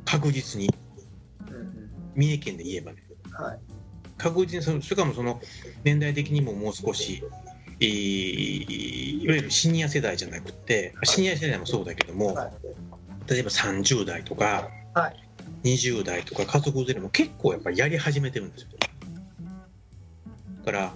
[0.04, 0.68] 確実に。
[1.48, 1.90] うんうん。
[2.14, 3.02] 三重県で言えばね。
[3.30, 3.58] はい。
[4.18, 5.40] 確実にそのしかもその
[5.84, 7.22] 年代的にももう少し、
[7.80, 12.50] えーいわゆるシニア世代じゃなくてシニア世代もそうだけども、はい。
[13.30, 15.16] 例えば30代とかはい。
[15.62, 18.68] 20代とか家族連れも結構やっぱりやり始めてるんですよ。
[20.60, 20.92] だから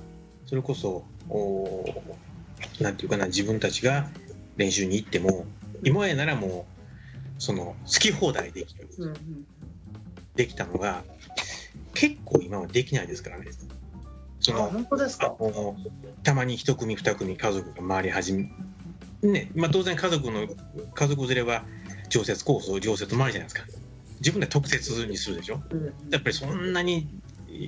[0.47, 4.09] それこそおーなんていうかな自分たちが
[4.57, 5.47] 練習に行っても
[5.83, 6.67] 今までならも
[7.39, 9.15] うその好き放題できるうんうん。
[10.35, 11.05] できたのが
[11.95, 13.47] 結構今はできないですからね
[14.45, 15.35] そあの本当ですか？
[16.23, 18.51] たまに一組二組家族が回り始め
[19.23, 20.47] ねまあ当然家族の
[20.95, 21.65] 家族連れは
[22.11, 23.65] 常設コースを常設回りじゃないですか。
[24.21, 25.61] 自分で特設にするでしょ。
[25.71, 25.85] うん。
[26.11, 27.09] やっぱりそんなに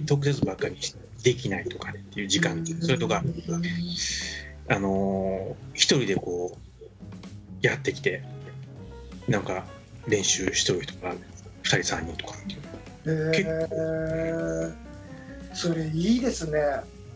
[0.06, 0.76] 特設ばっかり
[1.22, 3.22] できないとかっていう時間それとか
[4.68, 8.22] あのー一人でこうやってきて
[9.28, 9.64] なんか
[10.08, 11.16] 練習しとる人が2
[11.64, 13.56] 人3人とかっていう。
[14.72, 14.85] へえ
[15.56, 16.60] それいいですね。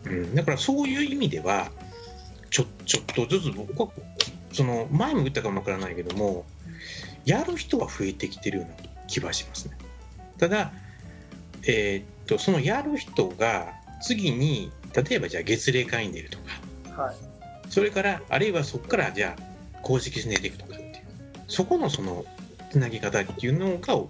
[0.05, 1.71] うん、だからそういう意味では
[2.49, 3.89] ちょちょっとずつ僕は
[4.51, 6.45] その前も言ったかもわからないけども
[7.23, 9.77] やる人は増えてきてるような気はしますね。
[10.39, 10.71] ただ、
[11.67, 16.39] えーっとそのやる人が次に例えばじゃあ月例会に出ると
[16.95, 17.15] かはい。
[17.69, 20.91] それからあるいはそこからじゃあ公式戦で出ていくとかっていう
[21.47, 22.25] そこのその
[22.71, 24.03] つなぎ方っていうのが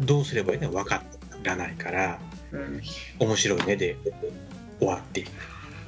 [0.00, 1.02] どうすればいいのか分か
[1.44, 2.18] らないから
[2.52, 2.80] うん。
[3.18, 3.76] 面白いね。
[3.76, 3.96] で
[4.78, 5.20] 終わって。
[5.20, 5.30] いく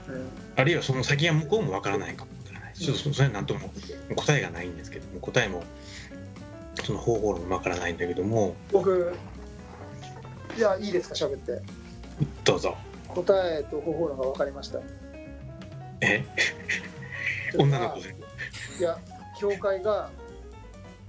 [0.09, 0.29] うん。
[0.57, 2.75] あるいはその先は向こうもわからないかもわからない。
[2.75, 3.70] ちょっとそそれはなんとも
[4.16, 5.62] 答えがないんですけども、答えも
[6.85, 9.14] その方法論もわからないんだけども、僕
[10.57, 11.61] じゃあいいですか喋って。
[12.44, 12.77] どうぞ。
[13.09, 14.81] 答えと方法論が分かりました。
[16.01, 16.25] え？
[17.57, 18.14] 女の子で。
[18.79, 18.99] いや
[19.38, 20.11] 協会が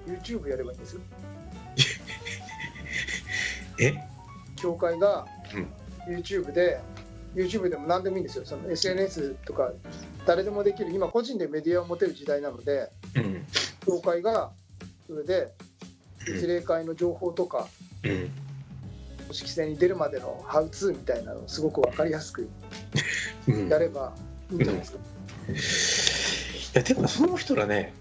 [0.07, 1.01] YouTube やればいいんですよ。
[3.79, 3.93] え？
[4.55, 5.40] 協会がうん
[6.07, 6.79] YouTube で、
[7.35, 9.71] YouTube でも何でもいいんですよその SNS とか
[10.25, 13.45] 誰でもできる今個人でメディアを持てる時代なのでうん。
[13.85, 14.51] 協会が
[15.07, 15.53] それで
[16.27, 17.67] うん一例会の情報とか
[18.03, 18.29] うん。
[19.29, 22.49] 公式戦に出るまでのハウツーみたいなのをすごく分かりやすく
[23.69, 24.13] やれば
[24.51, 27.93] いいんじゃないですか、や、てかその人らね、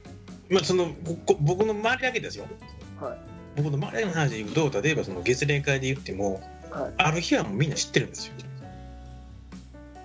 [0.49, 0.93] まあその
[1.41, 2.47] 僕の周りだけですよ。
[3.01, 3.19] はい
[3.57, 8.35] 僕の周りの話で言うと、例えばその月例会で言っても、はいある日はもうみんな知ってるんですよ。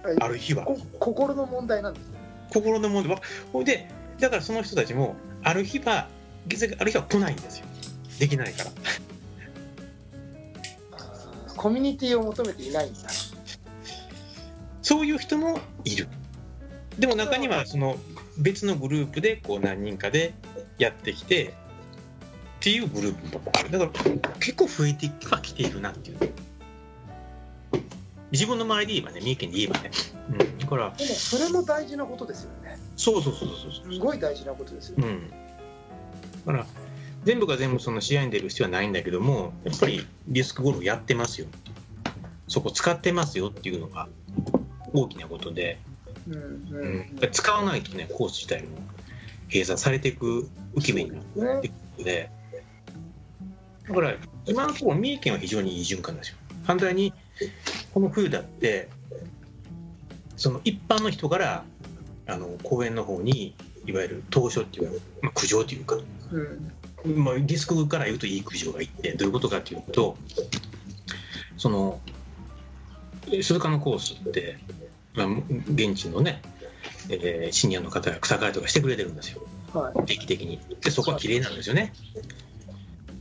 [0.03, 0.65] はいある日は。
[0.65, 2.15] こ心の問題なんですよ
[2.53, 3.21] 心の問題は。
[3.51, 6.07] ほいで、だからその人たちも、ある日は、
[6.79, 7.65] ある日は来ないんですよ。
[8.19, 8.71] できないから。
[11.57, 13.09] コミュニティを求めていないんだ
[14.81, 16.07] そういう人もいる。
[16.99, 17.97] でも中にはその
[18.37, 20.33] 別のグループでこう何人かで
[20.77, 21.51] やってきてっ
[22.59, 23.71] ていうグループもある。
[23.71, 23.91] だから
[24.39, 26.17] 結構増えてはきているなっていう。
[28.35, 29.91] 自分の周りで言えばね、三重県で言えばね。
[30.29, 33.93] うん、だから、でもそれも大事なことですよねそうそうそうそうそう。
[33.93, 35.29] すごい大事なことですようん。
[36.45, 36.65] だから、
[37.23, 41.47] 全部が全部その試合に出る必要はないんだけども、やっぱりディスクゴルフやってますよ。
[42.47, 44.07] そこ使ってますよっていうのが
[44.93, 45.79] 大きなことで、
[46.27, 46.37] うんう
[46.71, 48.77] うんん、使わないとね、コース自体も
[49.47, 52.29] 閉鎖されていく浮き目になっねていくので、
[53.87, 54.13] だから
[54.45, 56.37] 今のところ三重県は非常にいい循環ですよ。
[56.65, 57.13] 反対に、
[57.95, 58.89] この冬だって、
[60.35, 61.63] その一般の人から
[62.27, 63.55] あの公園の方に、
[63.85, 65.95] いわゆる当初っていうか、まあ、苦情というか、
[67.05, 70.17] うんまあ、ディスクから言うといい苦情がいって、どういうことかというと、
[71.55, 72.01] その、
[73.31, 74.57] え鈴鹿のコースって、
[75.13, 75.27] まあ、
[75.73, 76.41] 現地のね、
[77.07, 79.41] えーシニアの方が草刈りとかしてくれてるんですよ、
[79.73, 80.59] はい定期的に。
[80.81, 81.93] で、そこは綺麗なんですよね。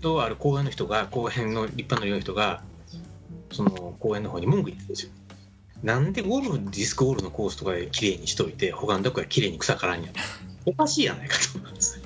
[0.01, 2.65] と、ある公園の人が、公園の立派な人が、
[3.55, 5.13] その公園の方に文句言ってるんですよ。
[5.83, 10.11] なんでゴルフ、ディスクゴルフのコースとかで綺麗にしといて、他のとこは綺麗に草刈らんや
[10.67, 12.01] おかしいやないかと思うんです。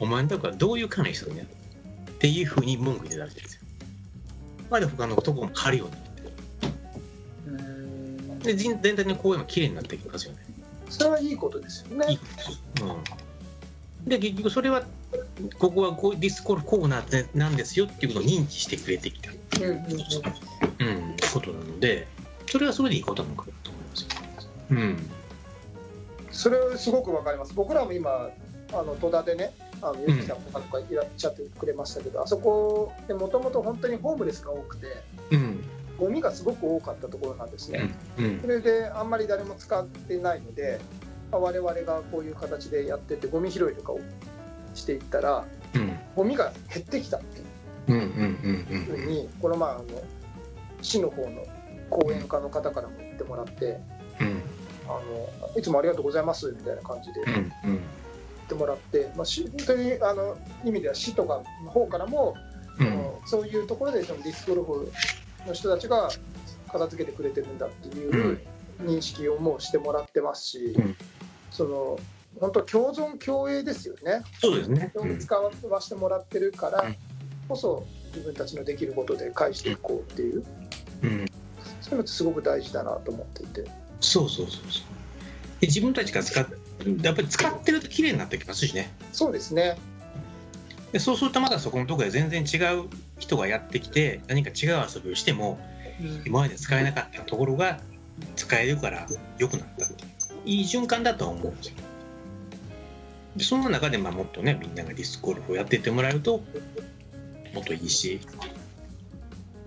[0.00, 1.46] お前のとこはどういう管理してるんやっ
[2.18, 3.62] ていうふうに文句言ってたらしいんですよ。
[4.70, 6.22] まあで他のとこも刈るようになって
[7.46, 10.38] うんで全全体の公園も綺麗になってきますよね。
[10.88, 12.62] それはいいことですよねいいことです
[14.02, 14.82] うん、で結局それは
[15.58, 22.06] ここはこうディスコールコーナーなんですよっていうことを認知してくれてきた、うんうんうんうん、ことなので
[22.46, 24.08] それはそれでいいことなのかなと思いますよ。
[24.70, 25.10] うん
[26.30, 27.54] それすごくわかります。
[27.54, 28.30] 僕らも今
[28.72, 34.86] あの戸田でねあのゆきさんとかとかいらっしゃってくれましたけど、あそこでもともと本当にホームレスが多くて
[35.30, 35.62] うん
[35.98, 38.40] ゴミがすごく多かったところなんですね、うん。
[38.40, 40.80] それであんまり誰も使ってないので、
[41.30, 44.00] まあ我々がこういう形でやっててゴミ拾いとかを
[44.74, 45.98] していったらうん。
[46.14, 49.84] ゴミが減ってきたっていうふうにこのまああの
[50.82, 51.44] 市の方の
[51.90, 53.80] 講演家の方からも言ってもらって
[54.20, 54.42] うん。
[54.88, 55.00] あ
[55.48, 57.42] のいつもありがとうございますみたいな感じでう言
[57.74, 57.78] っ
[58.48, 62.34] てもらって、まあ、しというあの意味では市とかの方からも、
[62.78, 63.12] うん。
[63.24, 64.92] そういうところでそのディスクゴルフ
[65.46, 66.08] の人たちが
[66.70, 68.40] 片付けてくれてるんだっていう
[68.82, 70.96] 認識をもうしてもらってますし、うん。
[71.50, 71.98] その
[72.40, 74.22] 本当共存共栄ですよね。
[74.40, 74.92] そうですね。
[74.94, 76.96] うん使わせてもらってるからうん
[77.48, 80.44] こそ自分たちのできることで返していこうっていう
[81.02, 81.26] うん
[81.80, 83.64] そういうのってすごく大事だなと思っていて
[84.00, 84.82] そうそうそうそう。
[85.60, 86.46] で自分たちが使っ
[87.02, 88.92] やっぱり使ってると綺麗になってきますしね。
[89.12, 89.78] そうですね
[90.92, 95.58] でそうするとまだそこのところで全然違う人がやってきて何か違う遊びをしても
[96.26, 97.80] 今まで使えなかったところが
[98.36, 99.06] 使えるから
[99.38, 100.04] 良くなったって
[100.44, 101.76] いい循環だとは思うんですよ。
[103.36, 106.42] でその中でまあもっとねみんながディスクゴルフをやっていってもらえると
[107.54, 108.20] もっといいし。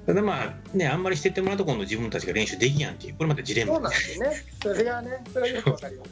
[0.06, 3.73] ただまあねあんまりしてってもらうと今度自分たちが練習できやんっていうこれまたジレンマ。
[3.73, 4.36] そうなんですよね。
[4.62, 6.12] それがねそれはよくわかります。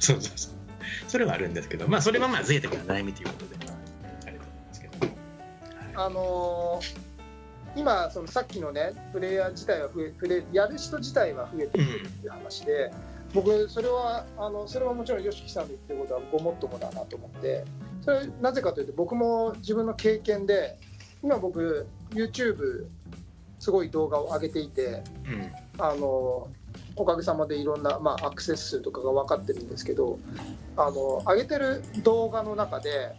[0.00, 0.52] そうそうそう。
[1.06, 3.54] それはあるんですけどまあそれはまあ贅沢な悩みということで。
[4.26, 5.06] あれと思うんですけど
[5.94, 7.10] あのー
[7.76, 12.90] 今そのさっきのねプレイヤー自体は増えプレイやる人自体は増えてるっていう話で、
[13.32, 17.64] 僕それはあのそれはもちろん YOSHIKI さんの言ってることはごもっともだなと思って
[18.02, 20.76] それなぜかというと僕も自分の経験で
[21.22, 22.86] 今僕 YouTube
[23.58, 26.48] すごい動画を上げていてうんあの
[26.96, 30.18] おかげさまでいろんな、まあ、アクセス数とかが分かってるんですけど
[30.76, 33.14] あの上げてる動画の中で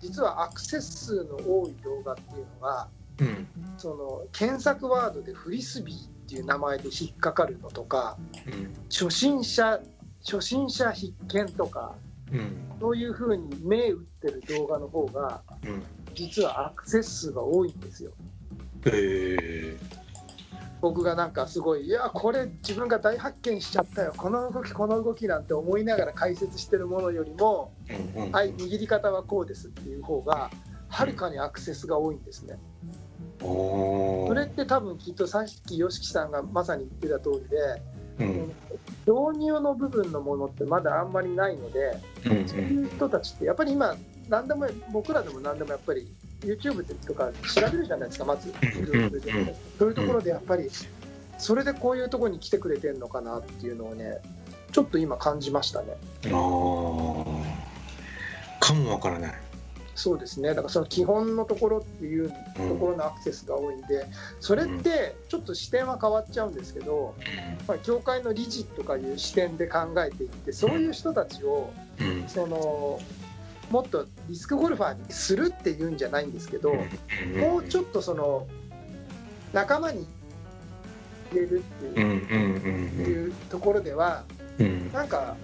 [0.00, 2.88] 実はアクセス数の多い動画っていうのが
[3.20, 3.46] うん。
[3.76, 5.96] その検索ワードでフリスビー
[6.30, 8.16] っていう名前で引っかかるのとか
[8.46, 8.72] うん。
[8.88, 9.80] 初心者
[10.24, 11.96] 初心者必見とか
[12.30, 12.56] うん。
[12.80, 15.82] そういうふうに目打ってる動画の方がうん。
[16.14, 18.12] 実はアクセス数が多いんですよ。
[18.86, 19.76] へ
[20.80, 24.14] 僕がなんかすごいいやこれ自分が大発見しちゃったよ。
[24.16, 27.72] この動きこの動きなんて思いながら解説してるものよりも
[28.32, 30.50] はい握り方はこうですっていう方が
[30.88, 32.56] はるかにアクセスが多いんですね。
[33.40, 38.52] それって多分きっとさっき YOSHIKI さんがまさに言ってた通りでうん。
[39.06, 43.96] 導入の部分のものってまだあんまりないのでうんそういう人たちってやっぱり今
[44.28, 46.06] 何でも僕らでも何でもやっぱり
[46.40, 48.50] YouTube とか調べるじゃないですかまず。
[48.50, 50.68] ん Google でうんそういうところでやっぱり
[51.38, 54.18] それでこういうところに来てくれてるのかなっていうのをね
[54.70, 55.96] ちょっと今感じましたね。
[56.26, 57.60] あー。
[58.60, 59.34] かもわからない
[59.94, 60.50] そうですね。
[60.50, 62.34] だからその基本のところっていうと
[62.78, 64.06] ころのアクセスが多いんで
[64.40, 67.14] それってちょっと視点は変わっちゃうんですけど、
[67.66, 72.28] まあ、協会の理事とかいう視点で考えていってそういう人たちをうん。
[72.28, 73.00] その
[73.70, 78.48] もっとリスクゴルファーにするっていうんじゃないんですけど、もうちょっとその
[79.52, 80.06] 仲間に
[81.30, 82.10] 入れるってうん。
[83.06, 84.24] いう,、ところでは
[84.58, 84.92] うん。
[84.92, 85.36] なんか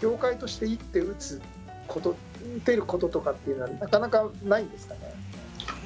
[0.00, 1.42] 業界として一手打つ
[1.86, 2.27] こと打て
[2.66, 5.00] ることとかっていうのはなかなかないんですかね？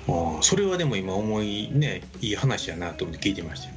[0.08, 3.74] ああそれはでも今思いねいい話やなと思って聞いてましたよ。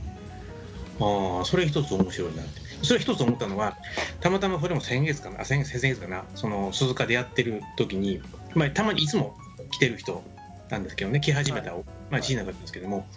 [1.37, 2.65] ああそれ一つ面白いなって。
[2.81, 3.77] それ一つ思ったのは
[4.19, 8.21] たまたまそれも先月かなあ先先々月かなその鈴鹿でやってる時に、
[8.53, 9.35] まあ、たまにいつも
[9.71, 10.23] 来てる人
[10.69, 13.07] なんですけどね来始めた、まあ小さなかったんですけども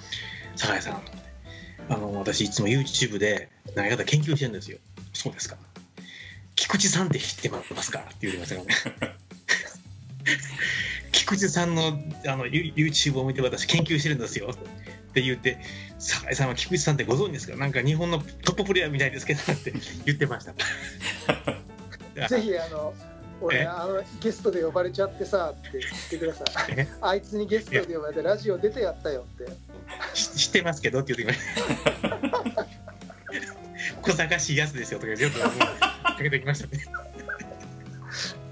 [0.56, 1.28] 酒井さんと思って
[1.90, 4.78] あの私いつも YouTube で投げ方研究してるんですよ。
[5.12, 5.56] そうですか。
[6.54, 8.00] 菊池さんって知ってますか？
[8.00, 8.62] って言ってましたか
[9.00, 9.14] らね
[11.12, 14.50] 菊池さんのあの You- YouTube を見て私研究してるんですよ。
[14.50, 15.58] って言って
[15.98, 17.56] 酒井さんは菊池さんってご存知ですか？
[17.56, 19.72] なんか日本のトッププレーヤーみたいですけどって
[20.04, 20.54] 言ってました。
[22.28, 22.94] ぜひあの
[23.40, 23.66] 俺え？
[23.66, 26.74] あのゲストで呼ばれちゃってさって言ってください。
[26.76, 26.88] え？
[27.00, 29.52] あいつにゲストで呼ばれてラジオ出てやったよって。
[30.14, 31.44] し知ってますけどって言ってきま
[32.52, 32.66] した
[34.02, 35.50] 小賢しいやつですよとかよくか
[36.18, 36.84] けてきましたね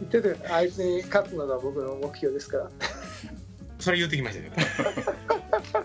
[0.01, 2.71] 言っててあいつに勝つのが僕の目標ですから。
[3.79, 4.53] それ言ってきましたよ。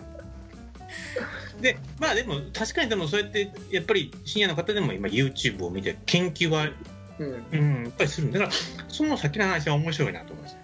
[1.60, 6.68] でまあでも確かにでもそうやってやっぱりシニアの方でも今 YouTube を見て研究は
[7.18, 8.50] うんうん、やっぱりするんだから、
[8.88, 10.56] その先の話は面白いなと思います。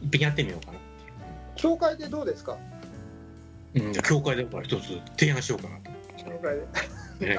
[0.00, 0.78] うん、一遍やってみようかな。
[1.54, 2.56] 紹介でどうですか？
[3.74, 5.90] うん、じゃあ協会で一つ提案しようかなと。
[6.18, 6.66] 紹介で。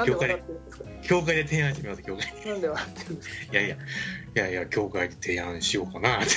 [0.05, 0.43] 教会で
[1.01, 2.47] 教会で提案してみます教会。
[2.47, 3.35] なんで笑ってるんですか？
[3.51, 3.77] いやいや
[4.35, 6.21] いやいや教会で提案しようかな。
[6.21, 6.31] っ て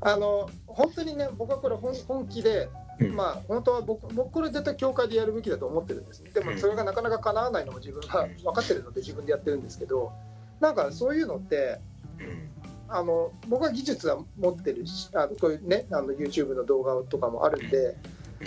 [0.00, 2.68] あの本当にね僕はこれ本本気で、
[3.00, 3.14] うん。
[3.14, 6.22] まあ本当は僕僕これ絶対教会でやるべきだと思ってるんです。
[6.22, 6.58] ねでもうん。
[6.58, 10.12] それがなかなか叶わないのも自分が分かってるので自分でやってるんですけど
[10.60, 11.80] なんかそういうのって
[12.18, 12.48] うん。
[12.88, 17.96] あの僕は技術は持ってるしあのこういうねあの YouTube の動画とかもあるんで、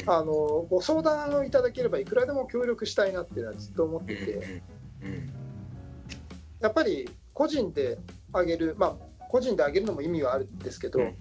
[0.04, 0.10] うん。
[0.10, 4.62] あのご相談をいただければいくらでも協力したいなっていうのはずっと思ってて、
[6.66, 8.00] やっぱり個人で
[8.34, 8.96] あげるまあ
[9.30, 11.16] 個人であげるのも意味はあるんですけど、うん。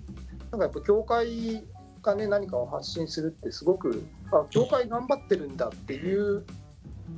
[0.50, 1.62] なんかやっぱ教会
[2.02, 6.44] がね何かを発信するってすごくあ教会頑張ってるんだっていう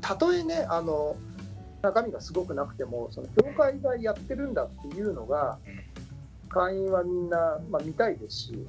[0.00, 1.16] たとえねあの
[1.82, 5.58] 中身がすごくなくてもその教会がやってるんだっていうのが
[6.48, 8.66] 会員はみんな、まあ、見たいですし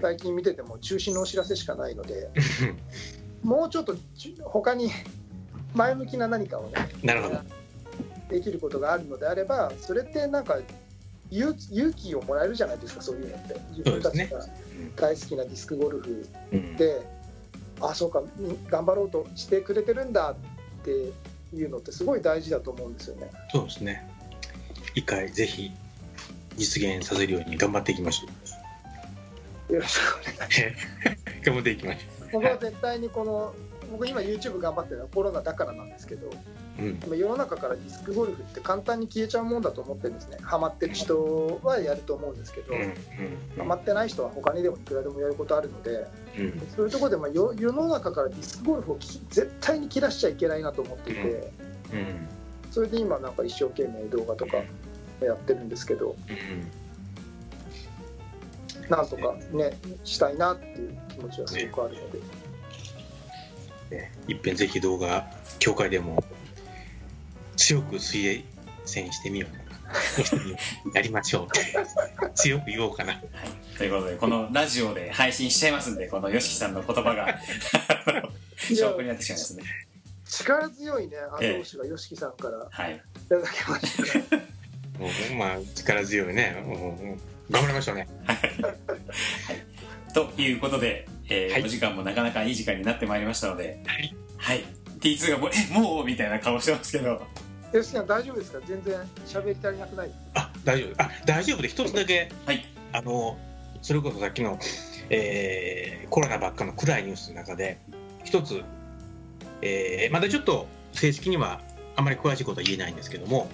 [0.00, 2.30] 最近見てても中止のお知らせしかないので
[3.42, 4.90] もうちょっとち他に
[5.74, 7.40] 前向きな何かをねなるほど
[8.28, 10.58] できることがあるのであればそれってなんか
[11.30, 13.60] 勇勇気をもらえるじゃないですかそういうのって。
[13.76, 14.46] 自分たちが
[14.96, 16.76] 大好きなディスクゴルフうん。
[16.76, 17.02] で、
[17.80, 20.90] あそうかみ頑張ろうとしてくれてるんだって
[21.56, 23.30] いうのってすごい大事だと思うんですよね。
[23.52, 24.08] そうですね。
[24.94, 25.70] 一回ぜひ
[26.56, 30.72] 実現させるように頑張っていきましょよろしくお願いしう
[31.44, 32.32] 頑張っていきましょます。
[32.32, 33.54] 僕は絶対にこの
[33.92, 36.30] 僕今 YouTube 頑張ってるのはコロナだからなんですけど
[36.78, 40.38] ううん世の中からディスクゴルフって簡単に消えちゃうもんだと思ってるんですね。
[40.42, 42.94] ハマってる人はやると思うんですけど、うんうん
[43.58, 46.06] ハマってない人は他にでもいくらでもやることあるので
[46.38, 46.62] うん。
[46.76, 51.20] そういうところでまあ世世の中からディスクゴルフをき絶対に切らしちゃいけないなと思っていて、
[51.92, 52.28] うん。
[52.70, 54.58] それで今なんか一生懸命動画とか
[55.20, 56.14] やってるんですけど
[58.88, 62.18] なんとかねしたいなっていう気持ちはすごくあるので、
[63.96, 64.12] ね。
[64.28, 66.22] いっぺんぜひ動画協会でも
[67.68, 68.44] 強く推
[68.86, 70.24] 薦してみようかな。
[70.24, 70.56] してみよ
[70.86, 73.12] うやりましょう強く言おうかな。
[73.12, 73.22] はい、
[73.76, 77.38] ということでこのラジオで配信しちゃいますんでこの YOSHIKI さんの言葉が
[78.56, 79.64] 証拠になってしまいますね。
[80.24, 82.66] 力強いね後押しが YOSHIKI さんから。
[82.70, 82.96] はい。
[82.96, 84.36] いただきました、
[84.98, 86.62] もうまあ力強いね。
[86.64, 88.08] うんうん頑張りましょうね。
[90.14, 91.64] ということで、えーはい。
[91.64, 94.16] お時間もなかなかいい時間になってまいりましたのではい。
[94.38, 94.64] はい。
[95.00, 96.04] T2 がもうえもう？
[96.04, 97.22] みたいな顔してますけど
[97.72, 98.58] YOSHIKI さん大丈夫ですか？
[98.66, 98.94] 全然
[99.26, 100.10] 喋り足りなくない？
[100.34, 101.02] あ大丈夫。
[101.02, 102.30] あ大丈夫で一つだけ。
[102.46, 102.64] はい。
[102.92, 103.36] あの
[103.82, 104.58] それこそさっきの、
[105.10, 107.78] えーコロナばっかの暗いニュースの中で
[108.24, 108.62] 一つ、
[109.60, 111.60] えーまだちょっと正式には
[111.96, 113.50] あまり詳しいことは言えないんですけども、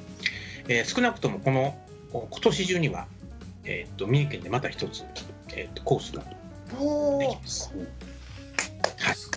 [0.69, 1.77] えー少なくともこの
[2.13, 3.09] こ今年中には、
[3.65, 5.05] えーっと三重県でまた一つ、
[5.53, 7.75] えーっとコースができます。
[8.99, 9.17] はい。
[9.17, 9.31] す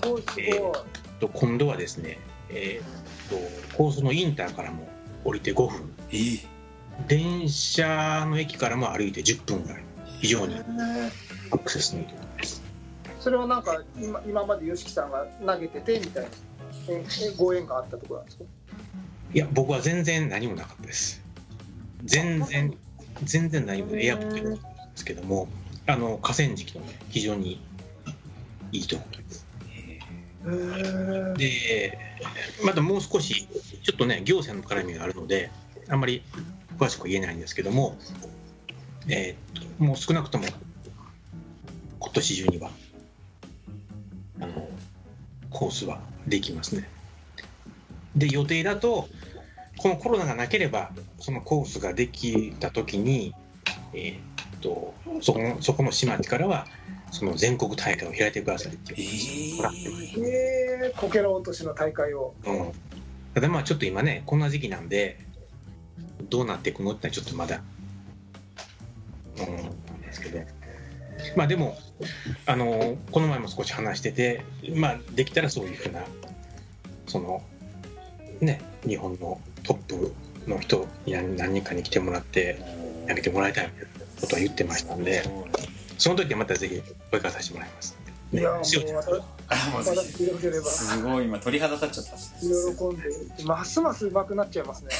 [0.00, 0.60] ごいすごい、え
[1.20, 2.18] と今度はですね、
[2.50, 4.88] えーっとコースのインターからも
[5.24, 5.92] 降りて5分。
[6.10, 6.46] えー
[7.06, 9.82] 電車の駅からも歩いて10分ぐらい。
[10.20, 10.62] 非常にね
[11.52, 12.60] アクセスのいいところです。
[13.20, 16.30] それはなんか今今まで YOSHIKI さんが投げててみたいな。
[16.88, 18.44] ええご縁があったところなんですか？
[19.32, 21.22] いや僕は全然何もなかったです。
[22.04, 22.76] 全然
[23.22, 24.60] 全然何もエアポケットなんで
[24.96, 25.46] すけども
[25.86, 27.60] あの河川敷のね非常に
[28.72, 29.46] いいところです
[31.36, 31.98] で
[32.64, 33.46] まだもう少し
[33.82, 35.50] ちょっとね行政の絡みがあるので
[35.88, 36.22] あんまり
[36.78, 37.96] 詳しく言えないんですけども
[39.08, 40.44] えーもう少なくとも
[42.00, 42.70] 今年中には
[44.40, 44.68] あの
[45.50, 46.88] コースはできますね。
[48.16, 49.08] で予定だと
[49.76, 53.34] このコロナがなければそのコースができた時に
[53.92, 56.66] えーっとそこのそこの市町からは
[57.10, 59.56] その全国大会を開いてくださいってえいう。
[59.56, 60.26] もらってますー。
[60.26, 62.34] えー、こけら落としの大会を。
[62.44, 62.72] うん、
[63.34, 65.18] ただまあちょっと今ねこんな時期なんで
[66.28, 67.62] どうなっていくのってのはちょっとまだ
[69.38, 70.58] うんですけど。
[71.36, 71.76] まあでも
[72.46, 74.44] あのこの前も少し話してて
[74.74, 76.02] まあできたらそういうふうな
[77.06, 77.42] その
[78.40, 80.14] ね日本のトップ
[80.46, 82.60] の人に何何人かに来てもらって
[83.08, 83.70] 投げてもらいたい
[84.20, 85.22] ことは言ってましたんで
[85.98, 86.80] その時はまたぜひ
[87.10, 87.98] 声かけさせてもらいます。
[88.30, 88.78] いやもうす
[91.02, 92.12] ごい今鳥肌立っちゃった。
[92.12, 94.90] 喜んでますます上手くなっちゃいますね。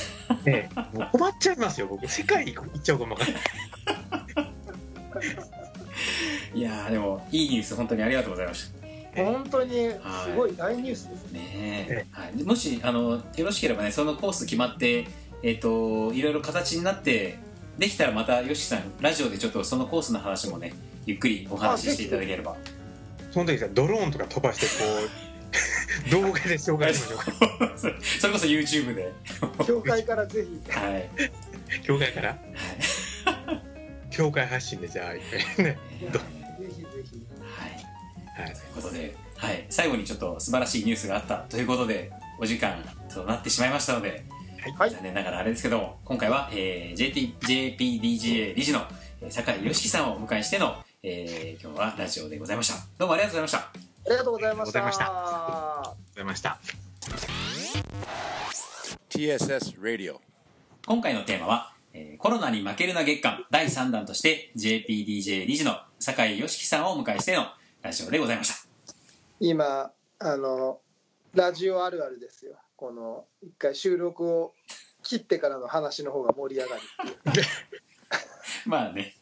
[0.44, 2.08] ねもう困っちゃいますよ僕。
[2.08, 3.16] 世界に行っちゃうかも
[6.54, 8.72] いいやーでもいいニュース本当にありがとうございまし
[9.14, 9.22] た。
[9.22, 11.40] 本当にすごい大ニュースですね。
[11.40, 15.06] ねえ、はい、もしあのよろしければねそのコース決まって
[15.42, 17.38] えっ、といろいろ形になって
[17.78, 20.72] できたらまたよしさんラジオでちょっとそのコースの話もね
[21.08, 22.54] ゆっくりお話ししていただければ。
[23.32, 24.90] その時さドローンとか飛ばしてこ
[26.06, 27.72] う 動画で紹介しましょうか。
[27.78, 29.12] それこそ YouTube で。
[29.66, 30.70] 教会からぜひ。
[30.70, 31.10] はい、はい
[31.82, 32.38] 教会から？
[34.10, 35.22] 教会発信でじゃあ一
[35.56, 35.78] 回ね。
[35.78, 35.78] ぜ
[36.68, 37.26] ひぜひ。
[38.36, 38.44] はい。
[38.44, 38.54] はい。
[38.54, 44.24] ということで、はい、最後にちょっと素晴らしいニュースがあったということでお時間となってしまいましたので、
[44.78, 44.90] はい。
[44.90, 48.86] 残念ながらあれですけども今回は、えー、JT JPDGA 理事の
[49.22, 52.74] えー酒井良樹さんをお迎えしての、えー今日はラジオでございました。
[52.98, 53.58] どうもありがとうございました。
[53.58, 53.72] あ
[54.10, 54.80] りがとうございました。
[54.80, 56.58] ありがとうございました。
[59.08, 60.16] TSS Radio.
[60.86, 67.46] 今回のテーマは、えーコロナに負けるな月間第3弾として JPDJ 理事の酒井良樹さんをお迎えしての
[67.80, 68.68] ラジオでございました。
[69.38, 70.80] 今あの
[71.32, 72.56] ラジオあるあるですよ。
[72.74, 74.52] この一回収録を
[75.04, 76.82] 切ってからの話の方が盛り上がる
[78.66, 79.14] まあね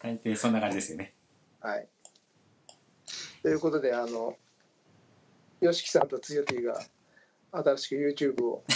[0.00, 1.14] 大抵そんな感じですよね。
[1.60, 1.88] はい。
[3.42, 4.36] ということであの
[5.60, 6.80] YOSHIKI さんとつよ T が
[7.52, 8.64] 新しく YouTube を。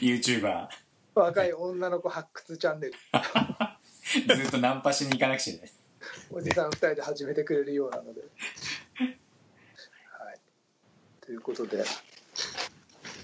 [0.00, 0.68] YouTuber
[1.14, 2.92] 若い女の子発掘チャンネル。
[4.36, 5.72] ずっとナンパしに行かなくちゃいけない。
[6.30, 8.22] おじさん2人で始めてくれるようなので。
[8.22, 8.26] は
[10.32, 10.40] い、
[11.20, 11.84] ということで、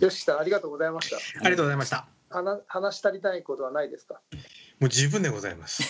[0.00, 1.16] よしさん、ありがとうございました。
[1.16, 2.06] ありがとうございました。
[2.28, 4.20] 話話し足りないことはないですか？
[4.78, 5.82] もう十分でございます。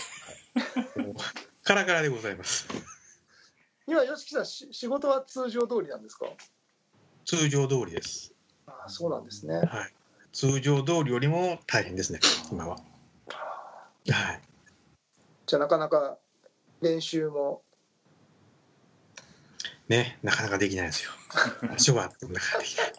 [1.65, 2.67] カラカラでございます。
[3.87, 6.27] 今、よしきさん、し仕事は通常通りなんですか？
[7.25, 8.33] 通常通りです。
[8.67, 9.57] ああそうなんですね。
[9.57, 9.93] はい。
[10.33, 12.21] 通常通りよりも大変ですね
[12.53, 12.77] 今は。
[12.77, 12.83] は
[14.35, 14.41] い。
[15.47, 16.19] じゃあ、なかなか
[16.81, 17.63] 練習も、
[19.89, 21.11] ねなかなかできないですよ。
[21.75, 22.93] 足はなかなかできない。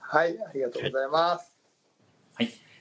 [0.00, 1.42] はい、ありがとうございます。
[1.42, 1.49] はい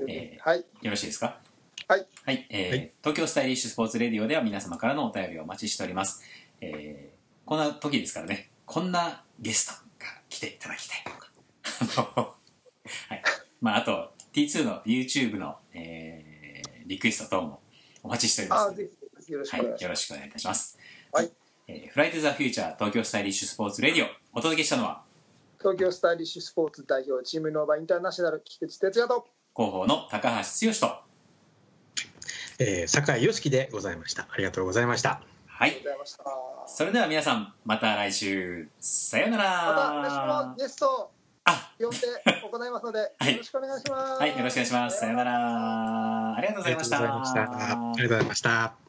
[0.07, 1.39] えーはい、よろしいですか？
[1.87, 2.07] はい。
[2.25, 6.23] はい、えーはい東京スタイリッシュスポーツレディオでは皆様からのお便りをお待ちしております。
[6.61, 12.35] えーこんな時ですからね、こんなゲストが来ていただきたいとか。
[13.09, 13.23] はい。
[13.59, 17.61] まあ、あと、T2 の YouTube の、えーリクエスト等も
[18.03, 18.89] お待ちしておりますあぜ
[19.25, 19.83] ひ、よろしくはい、お願いします。
[19.83, 20.77] よろしくお願いいたします。
[21.11, 21.31] はい。
[21.67, 25.03] えーフライトザフューチャー東京スタイリッシュスポーツレディオ、お届けしたのは、
[25.59, 29.27] 東京スタイリッシュスポーツ代表チームノーバインターナショナル菊池哲也と、
[29.59, 30.95] 広報の高橋剛と、
[32.59, 35.89] えー、酒井良樹でございましたありがとうございましたはいありがとうご。
[35.89, 36.23] ざいました。
[36.67, 40.33] それでは皆さん、また来週、さようなまたら。
[40.45, 41.11] 私もゲストを
[41.43, 41.97] あ、呼んで
[42.49, 44.21] 行いますので、 はいよろしくお願いします。
[44.21, 44.99] はい、よろしくお願いします。
[45.01, 46.35] さようなら。
[46.37, 46.97] ありがとうございました。
[46.97, 48.88] ありがとうございましたありがとうございました